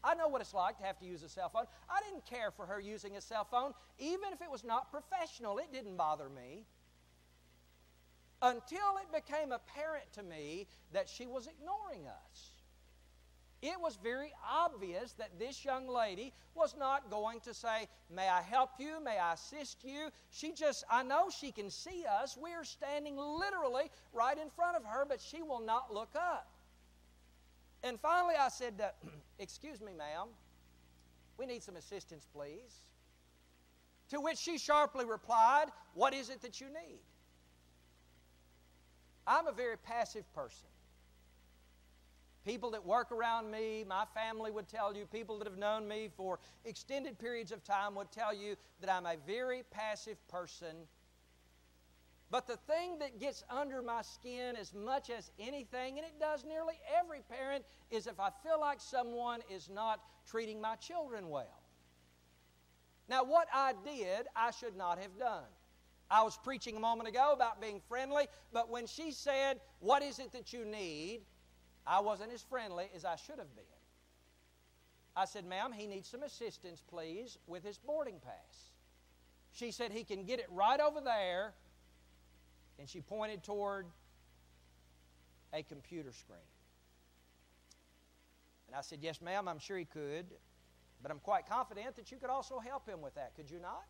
I 0.05 0.15
know 0.15 0.27
what 0.27 0.41
it's 0.41 0.53
like 0.53 0.77
to 0.79 0.83
have 0.83 0.99
to 0.99 1.05
use 1.05 1.23
a 1.23 1.29
cell 1.29 1.47
phone. 1.47 1.63
I 1.89 2.01
didn't 2.01 2.25
care 2.25 2.51
for 2.51 2.65
her 2.65 2.77
using 2.77 3.15
a 3.15 3.21
cell 3.21 3.47
phone, 3.49 3.73
even 3.99 4.33
if 4.33 4.41
it 4.41 4.51
was 4.51 4.65
not 4.65 4.91
professional. 4.91 5.59
It 5.59 5.71
didn't 5.71 5.95
bother 5.95 6.27
me 6.27 6.65
until 8.43 8.97
it 9.01 9.11
became 9.11 9.53
apparent 9.53 10.11
to 10.13 10.21
me 10.21 10.67
that 10.91 11.09
she 11.09 11.25
was 11.25 11.47
ignoring 11.47 12.05
us. 12.07 12.51
It 13.61 13.79
was 13.79 13.97
very 14.03 14.33
obvious 14.45 15.13
that 15.13 15.39
this 15.39 15.63
young 15.63 15.87
lady 15.87 16.33
was 16.53 16.75
not 16.77 17.09
going 17.09 17.39
to 17.41 17.53
say, 17.53 17.87
May 18.13 18.27
I 18.27 18.41
help 18.41 18.71
you? 18.77 19.01
May 19.01 19.17
I 19.17 19.33
assist 19.33 19.85
you? 19.85 20.09
She 20.31 20.51
just, 20.51 20.83
I 20.91 21.01
know 21.01 21.29
she 21.29 21.53
can 21.53 21.69
see 21.69 22.03
us. 22.21 22.37
We 22.37 22.51
are 22.51 22.65
standing 22.65 23.15
literally 23.15 23.89
right 24.11 24.37
in 24.37 24.49
front 24.49 24.75
of 24.75 24.83
her, 24.83 25.05
but 25.07 25.21
she 25.21 25.41
will 25.41 25.61
not 25.61 25.93
look 25.93 26.13
up. 26.13 26.51
And 27.83 27.97
finally, 27.97 28.35
I 28.37 28.49
said, 28.49 28.73
Excuse 29.39 29.79
me, 29.79 29.93
ma'am. 29.97 30.27
We 31.37 31.45
need 31.45 31.63
some 31.63 31.77
assistance, 31.77 32.27
please. 32.35 32.83
To 34.09 34.19
which 34.19 34.37
she 34.37 34.57
sharply 34.57 35.05
replied, 35.05 35.67
What 35.93 36.13
is 36.13 36.29
it 36.29 36.41
that 36.41 36.59
you 36.59 36.67
need? 36.67 36.99
I'm 39.25 39.47
a 39.47 39.51
very 39.51 39.77
passive 39.77 40.31
person. 40.33 40.67
People 42.45 42.71
that 42.71 42.85
work 42.85 43.11
around 43.11 43.49
me, 43.49 43.85
my 43.87 44.03
family 44.13 44.51
would 44.51 44.67
tell 44.67 44.95
you, 44.95 45.05
people 45.05 45.37
that 45.37 45.47
have 45.47 45.57
known 45.57 45.87
me 45.87 46.09
for 46.17 46.39
extended 46.65 47.17
periods 47.17 47.53
of 47.53 47.63
time 47.63 47.95
would 47.95 48.11
tell 48.11 48.33
you 48.33 48.55
that 48.81 48.89
I'm 48.89 49.05
a 49.05 49.15
very 49.25 49.63
passive 49.71 50.17
person. 50.27 50.75
But 52.29 52.47
the 52.47 52.57
thing 52.57 52.99
that 52.99 53.19
gets 53.19 53.43
under 53.49 53.81
my 53.81 54.01
skin 54.01 54.55
as 54.57 54.73
much 54.73 55.09
as 55.09 55.31
anything, 55.39 55.99
and 55.99 56.05
it 56.05 56.19
does 56.19 56.43
nearly 56.43 56.73
every 56.99 57.21
parent, 57.29 57.63
is 57.91 58.07
if 58.07 58.19
I 58.19 58.29
feel 58.43 58.59
like 58.59 58.81
someone 58.81 59.39
is 59.49 59.69
not 59.69 60.01
treating 60.27 60.59
my 60.59 60.75
children 60.75 61.29
well. 61.29 61.61
Now, 63.07 63.23
what 63.23 63.47
I 63.53 63.73
did, 63.85 64.27
I 64.35 64.51
should 64.51 64.75
not 64.75 64.97
have 64.97 65.17
done. 65.17 65.43
I 66.13 66.21
was 66.21 66.37
preaching 66.37 66.77
a 66.77 66.79
moment 66.79 67.09
ago 67.09 67.31
about 67.33 67.59
being 67.59 67.81
friendly, 67.89 68.27
but 68.53 68.69
when 68.69 68.85
she 68.85 69.11
said, 69.11 69.59
What 69.79 70.03
is 70.03 70.19
it 70.19 70.31
that 70.33 70.53
you 70.53 70.63
need? 70.63 71.21
I 71.87 72.01
wasn't 72.01 72.31
as 72.31 72.43
friendly 72.43 72.85
as 72.95 73.03
I 73.03 73.15
should 73.15 73.39
have 73.39 73.55
been. 73.55 73.65
I 75.15 75.25
said, 75.25 75.43
Ma'am, 75.43 75.71
he 75.71 75.87
needs 75.87 76.07
some 76.07 76.21
assistance, 76.21 76.83
please, 76.87 77.39
with 77.47 77.63
his 77.63 77.79
boarding 77.79 78.19
pass. 78.23 78.69
She 79.53 79.71
said, 79.71 79.91
He 79.91 80.03
can 80.03 80.23
get 80.23 80.39
it 80.39 80.45
right 80.51 80.79
over 80.79 81.01
there. 81.01 81.55
And 82.77 82.87
she 82.87 83.01
pointed 83.01 83.43
toward 83.43 83.87
a 85.51 85.63
computer 85.63 86.11
screen. 86.11 86.37
And 88.67 88.75
I 88.75 88.81
said, 88.81 88.99
Yes, 89.01 89.19
ma'am, 89.19 89.47
I'm 89.47 89.59
sure 89.59 89.79
he 89.79 89.85
could. 89.85 90.27
But 91.01 91.09
I'm 91.09 91.19
quite 91.19 91.49
confident 91.49 91.95
that 91.95 92.11
you 92.11 92.17
could 92.17 92.29
also 92.29 92.59
help 92.59 92.87
him 92.87 93.01
with 93.01 93.15
that, 93.15 93.35
could 93.35 93.49
you 93.49 93.59
not? 93.59 93.85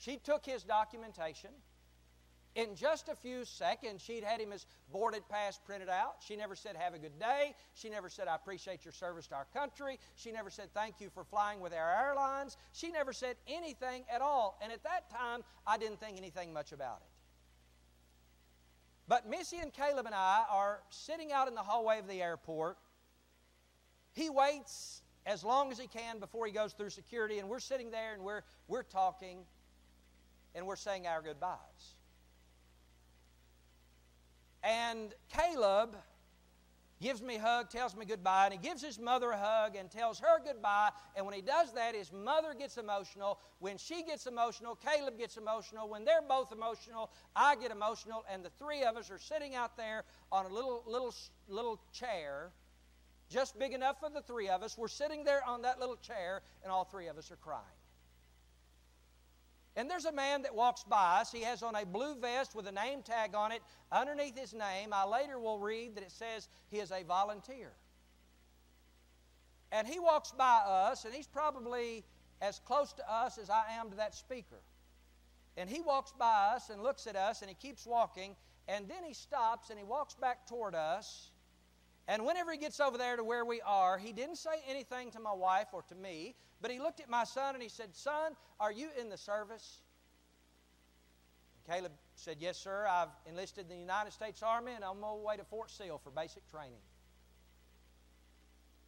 She 0.00 0.16
took 0.16 0.46
his 0.46 0.64
documentation. 0.64 1.50
In 2.56 2.74
just 2.74 3.08
a 3.08 3.14
few 3.14 3.44
seconds, 3.44 4.02
she'd 4.02 4.24
had 4.24 4.40
him 4.40 4.50
his 4.50 4.66
boarded 4.92 5.22
pass 5.28 5.60
printed 5.64 5.88
out. 5.88 6.16
She 6.26 6.34
never 6.34 6.56
said, 6.56 6.74
Have 6.74 6.94
a 6.94 6.98
good 6.98 7.18
day. 7.18 7.54
She 7.74 7.88
never 7.90 8.08
said, 8.08 8.26
I 8.26 8.34
appreciate 8.34 8.84
your 8.84 8.92
service 8.92 9.28
to 9.28 9.36
our 9.36 9.46
country. 9.54 10.00
She 10.16 10.32
never 10.32 10.50
said, 10.50 10.68
Thank 10.74 11.00
you 11.00 11.10
for 11.10 11.22
flying 11.22 11.60
with 11.60 11.72
our 11.72 12.08
airlines. 12.08 12.56
She 12.72 12.90
never 12.90 13.12
said 13.12 13.36
anything 13.46 14.04
at 14.12 14.20
all. 14.20 14.58
And 14.62 14.72
at 14.72 14.82
that 14.82 15.10
time, 15.10 15.42
I 15.66 15.78
didn't 15.78 16.00
think 16.00 16.16
anything 16.16 16.52
much 16.52 16.72
about 16.72 17.02
it. 17.02 17.10
But 19.06 19.28
Missy 19.28 19.58
and 19.58 19.72
Caleb 19.72 20.06
and 20.06 20.14
I 20.14 20.44
are 20.50 20.80
sitting 20.88 21.30
out 21.30 21.46
in 21.46 21.54
the 21.54 21.62
hallway 21.62 21.98
of 21.98 22.08
the 22.08 22.22
airport. 22.22 22.78
He 24.12 24.28
waits 24.28 25.02
as 25.26 25.44
long 25.44 25.70
as 25.70 25.78
he 25.78 25.86
can 25.86 26.18
before 26.18 26.46
he 26.46 26.52
goes 26.52 26.72
through 26.72 26.90
security, 26.90 27.38
and 27.38 27.48
we're 27.48 27.60
sitting 27.60 27.90
there 27.90 28.14
and 28.14 28.24
we're, 28.24 28.42
we're 28.66 28.82
talking 28.82 29.44
and 30.54 30.66
we're 30.66 30.76
saying 30.76 31.06
our 31.06 31.22
goodbyes. 31.22 31.94
And 34.62 35.14
Caleb 35.30 35.96
gives 37.00 37.22
me 37.22 37.36
a 37.36 37.40
hug, 37.40 37.70
tells 37.70 37.96
me 37.96 38.04
goodbye, 38.04 38.46
and 38.46 38.52
he 38.52 38.58
gives 38.58 38.82
his 38.82 38.98
mother 38.98 39.30
a 39.30 39.38
hug 39.38 39.74
and 39.74 39.90
tells 39.90 40.20
her 40.20 40.38
goodbye. 40.44 40.90
And 41.16 41.24
when 41.24 41.34
he 41.34 41.40
does 41.40 41.72
that, 41.72 41.94
his 41.94 42.12
mother 42.12 42.54
gets 42.54 42.76
emotional. 42.76 43.38
When 43.58 43.78
she 43.78 44.02
gets 44.02 44.26
emotional, 44.26 44.76
Caleb 44.76 45.18
gets 45.18 45.38
emotional. 45.38 45.88
When 45.88 46.04
they're 46.04 46.22
both 46.22 46.52
emotional, 46.52 47.10
I 47.34 47.56
get 47.56 47.70
emotional. 47.70 48.24
And 48.30 48.44
the 48.44 48.50
three 48.58 48.82
of 48.82 48.96
us 48.96 49.10
are 49.10 49.18
sitting 49.18 49.54
out 49.54 49.78
there 49.78 50.04
on 50.30 50.44
a 50.44 50.48
little, 50.48 50.82
little, 50.86 51.14
little 51.48 51.80
chair, 51.92 52.50
just 53.30 53.58
big 53.58 53.72
enough 53.72 53.98
for 54.00 54.10
the 54.10 54.20
three 54.22 54.50
of 54.50 54.62
us. 54.62 54.76
We're 54.76 54.88
sitting 54.88 55.24
there 55.24 55.42
on 55.46 55.62
that 55.62 55.80
little 55.80 55.96
chair, 55.96 56.42
and 56.62 56.70
all 56.70 56.84
three 56.84 57.06
of 57.06 57.16
us 57.16 57.30
are 57.30 57.36
crying. 57.36 57.64
And 59.76 59.88
there's 59.88 60.04
a 60.04 60.12
man 60.12 60.42
that 60.42 60.54
walks 60.54 60.82
by 60.82 61.20
us. 61.20 61.30
He 61.30 61.42
has 61.42 61.62
on 61.62 61.74
a 61.76 61.86
blue 61.86 62.16
vest 62.16 62.54
with 62.54 62.66
a 62.66 62.72
name 62.72 63.02
tag 63.02 63.34
on 63.34 63.52
it. 63.52 63.62
Underneath 63.92 64.38
his 64.38 64.52
name, 64.52 64.92
I 64.92 65.04
later 65.04 65.38
will 65.38 65.58
read 65.58 65.94
that 65.94 66.02
it 66.02 66.10
says 66.10 66.48
he 66.70 66.78
is 66.78 66.90
a 66.90 67.04
volunteer. 67.04 67.70
And 69.72 69.86
he 69.86 70.00
walks 70.00 70.32
by 70.32 70.58
us, 70.66 71.04
and 71.04 71.14
he's 71.14 71.28
probably 71.28 72.04
as 72.42 72.58
close 72.58 72.92
to 72.94 73.12
us 73.12 73.38
as 73.38 73.48
I 73.48 73.62
am 73.78 73.90
to 73.90 73.96
that 73.96 74.14
speaker. 74.14 74.60
And 75.56 75.70
he 75.70 75.80
walks 75.80 76.12
by 76.18 76.52
us 76.54 76.70
and 76.70 76.82
looks 76.82 77.06
at 77.06 77.14
us, 77.14 77.42
and 77.42 77.48
he 77.48 77.54
keeps 77.54 77.86
walking, 77.86 78.34
and 78.66 78.88
then 78.88 79.04
he 79.04 79.14
stops 79.14 79.70
and 79.70 79.78
he 79.78 79.84
walks 79.84 80.14
back 80.14 80.46
toward 80.46 80.74
us. 80.74 81.29
And 82.08 82.24
whenever 82.24 82.50
he 82.52 82.58
gets 82.58 82.80
over 82.80 82.98
there 82.98 83.16
to 83.16 83.24
where 83.24 83.44
we 83.44 83.60
are, 83.60 83.98
he 83.98 84.12
didn't 84.12 84.36
say 84.36 84.62
anything 84.68 85.10
to 85.12 85.20
my 85.20 85.32
wife 85.32 85.68
or 85.72 85.82
to 85.82 85.94
me, 85.94 86.34
but 86.60 86.70
he 86.70 86.78
looked 86.78 87.00
at 87.00 87.08
my 87.08 87.24
son 87.24 87.54
and 87.54 87.62
he 87.62 87.68
said, 87.68 87.94
Son, 87.94 88.32
are 88.58 88.72
you 88.72 88.88
in 89.00 89.08
the 89.08 89.16
service? 89.16 89.82
And 91.56 91.74
Caleb 91.74 91.92
said, 92.16 92.36
Yes, 92.40 92.58
sir. 92.58 92.86
I've 92.88 93.08
enlisted 93.26 93.66
in 93.70 93.76
the 93.76 93.80
United 93.80 94.12
States 94.12 94.42
Army 94.42 94.72
and 94.74 94.84
I'm 94.84 95.02
on 95.04 95.22
my 95.22 95.30
way 95.30 95.36
to 95.36 95.44
Fort 95.44 95.70
Sill 95.70 96.00
for 96.02 96.10
basic 96.10 96.48
training. 96.50 96.80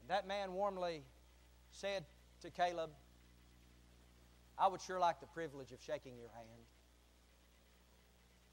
And 0.00 0.10
that 0.10 0.26
man 0.26 0.52
warmly 0.52 1.02
said 1.70 2.04
to 2.42 2.50
Caleb, 2.50 2.90
I 4.58 4.68
would 4.68 4.80
sure 4.80 4.98
like 4.98 5.20
the 5.20 5.26
privilege 5.26 5.72
of 5.72 5.80
shaking 5.80 6.16
your 6.16 6.28
hand. 6.34 6.48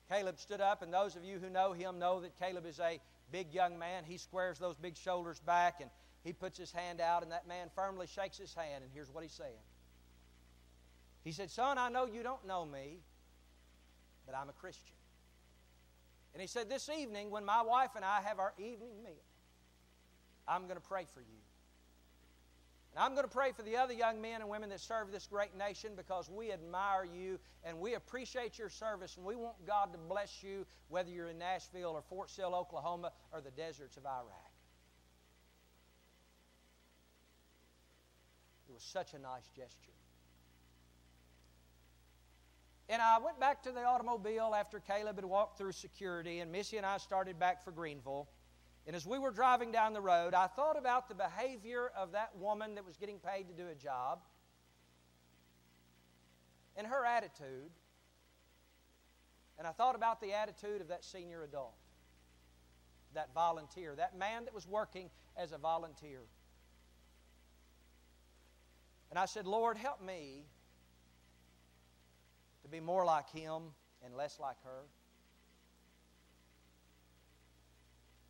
Caleb 0.10 0.39
stood 0.39 0.62
up, 0.62 0.82
and 0.82 0.91
those 0.91 1.15
of 1.15 1.24
you 1.24 1.38
who 1.38 1.50
know 1.50 1.72
him 1.72 2.00
know 2.00 2.22
that 2.22 2.38
Caleb 2.39 2.65
is 2.65 2.80
a 2.80 3.00
big 3.32 3.54
young 3.54 3.78
man. 3.78 4.04
He 4.06 4.18
squares 4.18 4.60
those 4.60 4.78
big 4.78 4.98
shoulders 4.98 5.39
back 5.39 5.82
and 5.82 5.89
he 6.24 6.34
puts 6.34 6.58
his 6.58 6.72
hand 6.72 7.00
out, 7.00 7.24
and 7.24 7.32
that 7.32 7.48
man 7.48 7.70
firmly 7.74 8.08
shakes 8.08 8.38
his 8.38 8.54
hand. 8.54 8.84
And 8.84 8.92
here's 8.94 9.10
what 9.10 9.24
he 9.24 9.30
said 9.30 9.54
He 11.24 11.32
said, 11.32 11.50
Son, 11.50 11.78
I 11.78 11.89
know 11.89 12.06
you 12.06 12.24
don't 12.24 12.46
know 12.46 12.65
me, 12.65 13.00
but 14.26 14.36
I'm 14.36 14.50
a 14.50 14.54
Christian. 14.54 14.96
And 16.34 16.42
he 16.42 16.48
said, 16.48 16.70
This 16.70 16.89
evening, 16.89 17.30
when 17.32 17.46
my 17.46 17.62
wife 17.62 17.92
and 17.96 18.04
I 18.04 18.22
have 18.22 18.39
our 18.39 18.54
evening 18.58 19.02
meal, 19.04 19.24
I'm 20.48 20.63
going 20.63 20.76
to 20.76 20.88
pray 20.88 21.06
for 21.13 21.22
you. 21.22 21.39
And 22.93 23.04
I'm 23.04 23.12
going 23.12 23.23
to 23.23 23.32
pray 23.32 23.52
for 23.52 23.62
the 23.62 23.78
other 23.78 23.93
young 23.93 24.19
men 24.21 24.41
and 24.41 24.49
women 24.49 24.69
that 24.69 24.80
serve 24.80 25.12
this 25.12 25.28
great 25.28 25.56
nation 25.56 25.91
because 25.95 26.30
we 26.30 26.52
admire 26.52 27.06
you 27.06 27.39
and 27.63 27.80
we 27.80 27.93
appreciate 27.93 28.58
your 28.58 28.69
service 28.69 29.15
and 29.17 29.25
we 29.25 29.36
want 29.36 29.56
God 29.67 29.93
to 29.93 29.99
bless 29.99 30.41
you 30.41 30.65
whether 30.88 31.10
you're 31.10 31.28
in 31.28 31.38
Nashville 31.38 31.91
or 31.91 32.02
Fort 32.02 32.30
Sill, 32.30 32.56
Oklahoma 32.56 33.12
or 33.32 33.41
the 33.41 33.52
deserts 33.52 33.97
of 33.97 34.06
Iraq. 34.06 34.52
It 38.67 38.73
was 38.73 38.84
such 38.84 39.13
a 39.13 39.19
nice 39.19 39.47
gesture. 39.56 39.91
And 42.89 43.04
I 43.04 43.19
went 43.19 43.39
back 43.39 43.62
to 43.63 43.71
the 43.71 43.84
automobile 43.84 44.56
after 44.58 44.80
Caleb 44.80 45.17
had 45.17 45.25
walked 45.25 45.60
through 45.60 45.73
security, 45.73 46.39
and 46.39 46.52
Missy 46.52 46.78
and 46.78 46.86
I 46.86 46.97
started 46.97 47.38
back 47.39 47.63
for 47.63 47.71
Greenville. 47.71 48.28
And 48.89 48.95
as 48.95 49.06
we 49.06 49.19
were 49.19 49.30
driving 49.30 49.71
down 49.71 49.93
the 49.93 50.02
road, 50.02 50.34
I 50.34 50.47
thought 50.47 50.75
about 50.75 51.10
the 51.10 51.13
behavior 51.13 51.91
of 51.95 52.13
that 52.13 52.36
woman 52.36 52.73
that 52.73 52.84
was 52.84 52.97
getting 52.97 53.19
paid 53.19 53.47
to 53.47 53.54
do 53.54 53.67
a 53.71 53.75
job 53.75 54.17
and 56.75 56.88
her 56.88 57.06
attitude. 57.06 57.69
And 59.60 59.67
I 59.67 59.73
thought 59.73 59.93
about 59.95 60.19
the 60.21 60.34
attitude 60.34 60.82
of 60.82 60.88
that 60.88 61.06
senior 61.06 61.43
adult, 61.43 61.75
that 63.13 63.32
volunteer, 63.36 63.93
that 63.95 64.17
man 64.17 64.45
that 64.45 64.56
was 64.56 64.67
working 64.67 65.12
as 65.38 65.52
a 65.52 65.60
volunteer. 65.60 66.21
And 69.12 69.19
I 69.19 69.25
said, 69.25 69.45
Lord, 69.45 69.78
help 69.78 70.04
me 70.04 70.47
to 72.63 72.67
be 72.67 72.80
more 72.80 73.06
like 73.06 73.30
him 73.30 73.62
and 74.04 74.15
less 74.15 74.39
like 74.39 74.58
her. 74.63 74.82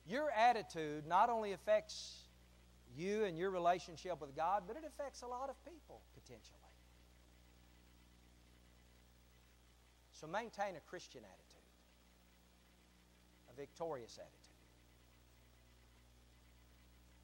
Your 0.09 0.31
attitude 0.31 1.05
not 1.05 1.29
only 1.29 1.53
affects 1.53 2.23
you 2.97 3.25
and 3.25 3.37
your 3.37 3.51
relationship 3.51 4.19
with 4.19 4.35
God, 4.35 4.63
but 4.65 4.75
it 4.75 4.83
affects 4.85 5.21
a 5.21 5.27
lot 5.27 5.49
of 5.49 5.55
people 5.63 6.01
potentially. 6.15 6.57
So 10.19 10.25
maintain 10.25 10.75
a 10.75 10.79
Christian 10.89 11.21
attitude, 11.21 11.69
a 13.53 13.55
victorious 13.55 14.17
attitude. 14.17 14.35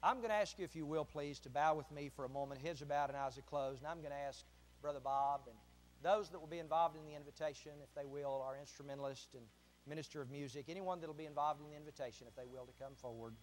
I'm 0.02 0.18
going 0.18 0.28
to 0.28 0.36
ask 0.36 0.56
you, 0.56 0.64
if 0.64 0.76
you 0.76 0.86
will, 0.86 1.04
please, 1.04 1.40
to 1.40 1.50
bow 1.50 1.74
with 1.74 1.90
me 1.90 2.10
for 2.14 2.24
a 2.24 2.28
moment. 2.28 2.60
Heads 2.60 2.80
are 2.82 2.86
bowed 2.86 3.08
and 3.08 3.18
eyes 3.18 3.36
are 3.36 3.42
closed. 3.42 3.82
And 3.82 3.88
I'm 3.90 3.98
going 3.98 4.12
to 4.12 4.28
ask 4.28 4.44
Brother 4.80 5.00
Bob 5.02 5.40
and 5.48 5.56
those 6.04 6.28
that 6.30 6.38
will 6.38 6.46
be 6.46 6.60
involved 6.60 6.96
in 6.96 7.04
the 7.04 7.16
invitation, 7.16 7.72
if 7.82 7.92
they 7.96 8.04
will, 8.06 8.44
our 8.46 8.56
instrumentalist 8.56 9.34
and 9.34 9.42
minister 9.86 10.20
of 10.20 10.30
music, 10.30 10.66
anyone 10.68 11.00
that 11.00 11.06
will 11.06 11.14
be 11.14 11.26
involved 11.26 11.60
in 11.60 11.66
the 11.70 11.76
invitation, 11.76 12.26
if 12.28 12.34
they 12.34 12.46
will, 12.46 12.64
to 12.66 12.72
come 12.82 12.94
forward. 12.96 13.34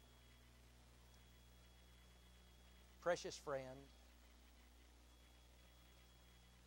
Precious 3.02 3.38
friend, 3.38 3.80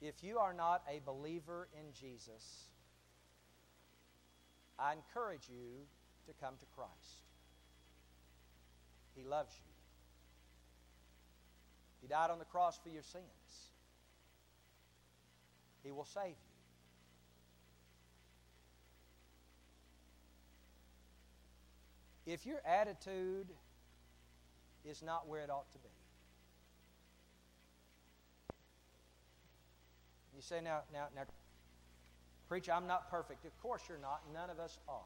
if 0.00 0.22
you 0.22 0.38
are 0.38 0.52
not 0.52 0.82
a 0.90 1.00
believer 1.04 1.68
in 1.78 1.92
Jesus, 1.92 2.68
I 4.78 4.92
encourage 4.92 5.48
you 5.48 5.86
to 6.26 6.32
come 6.44 6.54
to 6.60 6.66
Christ. 6.74 6.90
He 9.14 9.24
loves 9.24 9.54
you. 9.56 9.72
He 12.02 12.08
died 12.08 12.30
on 12.30 12.38
the 12.38 12.44
cross 12.44 12.78
for 12.82 12.90
your 12.90 13.02
sins. 13.02 13.24
He 15.82 15.90
will 15.90 16.04
save 16.04 16.36
you. 16.36 16.55
If 22.26 22.44
your 22.44 22.60
attitude 22.66 23.46
is 24.84 25.02
not 25.02 25.28
where 25.28 25.42
it 25.42 25.50
ought 25.50 25.70
to 25.72 25.78
be, 25.78 25.88
you 30.34 30.42
say, 30.42 30.60
now, 30.62 30.80
now, 30.92 31.06
now, 31.14 31.22
preacher, 32.48 32.72
I'm 32.72 32.86
not 32.86 33.10
perfect. 33.10 33.44
Of 33.44 33.58
course 33.62 33.82
you're 33.88 33.98
not. 33.98 34.22
None 34.34 34.50
of 34.50 34.58
us 34.58 34.78
are. 34.88 35.00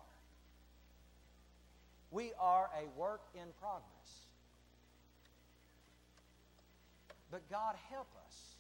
We 2.11 2.33
are 2.41 2.71
a 2.77 2.99
work 2.99 3.23
in 3.35 3.49
progress. 3.61 4.27
But 7.31 7.49
God 7.49 7.77
help 7.91 8.09
us 8.27 8.57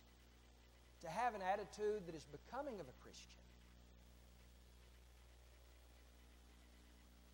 to 1.02 1.08
have 1.08 1.34
an 1.34 1.40
attitude 1.42 2.06
that 2.06 2.14
is 2.14 2.26
becoming 2.30 2.74
of 2.74 2.86
a 2.86 3.02
Christian. 3.02 3.26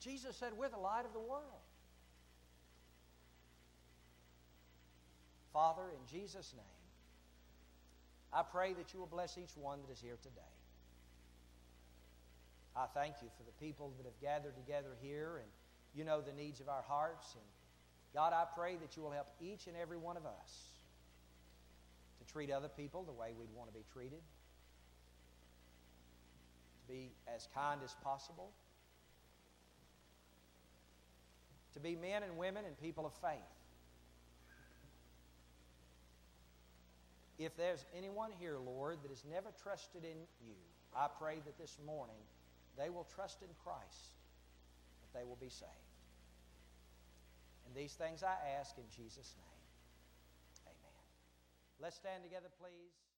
Jesus 0.00 0.36
said, 0.36 0.52
We're 0.56 0.68
the 0.68 0.78
light 0.78 1.04
of 1.04 1.12
the 1.12 1.20
world. 1.20 1.64
Father, 5.52 5.84
in 5.90 6.06
Jesus' 6.06 6.52
name, 6.54 6.64
I 8.32 8.42
pray 8.42 8.74
that 8.74 8.92
you 8.92 9.00
will 9.00 9.06
bless 9.06 9.38
each 9.38 9.56
one 9.56 9.80
that 9.80 9.92
is 9.92 10.00
here 10.00 10.18
today. 10.22 10.52
I 12.76 12.84
thank 12.92 13.14
you 13.22 13.28
for 13.38 13.42
the 13.44 13.64
people 13.64 13.94
that 13.96 14.04
have 14.04 14.20
gathered 14.20 14.54
together 14.54 14.90
here, 15.00 15.38
and 15.38 15.46
you 15.94 16.04
know 16.04 16.20
the 16.20 16.32
needs 16.32 16.60
of 16.60 16.68
our 16.68 16.82
hearts. 16.86 17.34
And 17.34 17.44
God, 18.12 18.34
I 18.34 18.44
pray 18.54 18.76
that 18.76 18.96
you 18.96 19.02
will 19.02 19.12
help 19.12 19.28
each 19.40 19.66
and 19.66 19.76
every 19.76 19.96
one 19.96 20.18
of 20.18 20.26
us 20.26 20.68
to 22.18 22.32
treat 22.32 22.50
other 22.50 22.68
people 22.68 23.02
the 23.04 23.12
way 23.12 23.32
we'd 23.38 23.48
want 23.56 23.70
to 23.70 23.74
be 23.74 23.84
treated, 23.94 24.20
to 26.82 26.92
be 26.92 27.12
as 27.34 27.48
kind 27.54 27.80
as 27.82 27.96
possible 28.04 28.50
to 31.76 31.80
be 31.80 31.94
men 31.94 32.22
and 32.22 32.36
women 32.38 32.64
and 32.64 32.76
people 32.80 33.04
of 33.04 33.12
faith. 33.20 33.52
If 37.38 37.54
there's 37.56 37.84
anyone 37.96 38.30
here, 38.40 38.56
Lord, 38.56 38.96
that 39.02 39.10
has 39.10 39.22
never 39.30 39.52
trusted 39.62 40.02
in 40.02 40.16
you, 40.40 40.56
I 40.96 41.06
pray 41.20 41.36
that 41.44 41.58
this 41.58 41.76
morning 41.84 42.16
they 42.78 42.88
will 42.88 43.06
trust 43.14 43.42
in 43.42 43.48
Christ, 43.62 44.16
that 45.02 45.18
they 45.18 45.24
will 45.24 45.36
be 45.36 45.50
saved. 45.50 45.70
And 47.66 47.76
these 47.76 47.92
things 47.92 48.22
I 48.22 48.36
ask 48.58 48.78
in 48.78 48.88
Jesus' 48.88 49.36
name. 49.36 50.64
Amen. 50.64 51.04
Let's 51.78 51.96
stand 51.96 52.22
together, 52.22 52.48
please. 52.58 53.05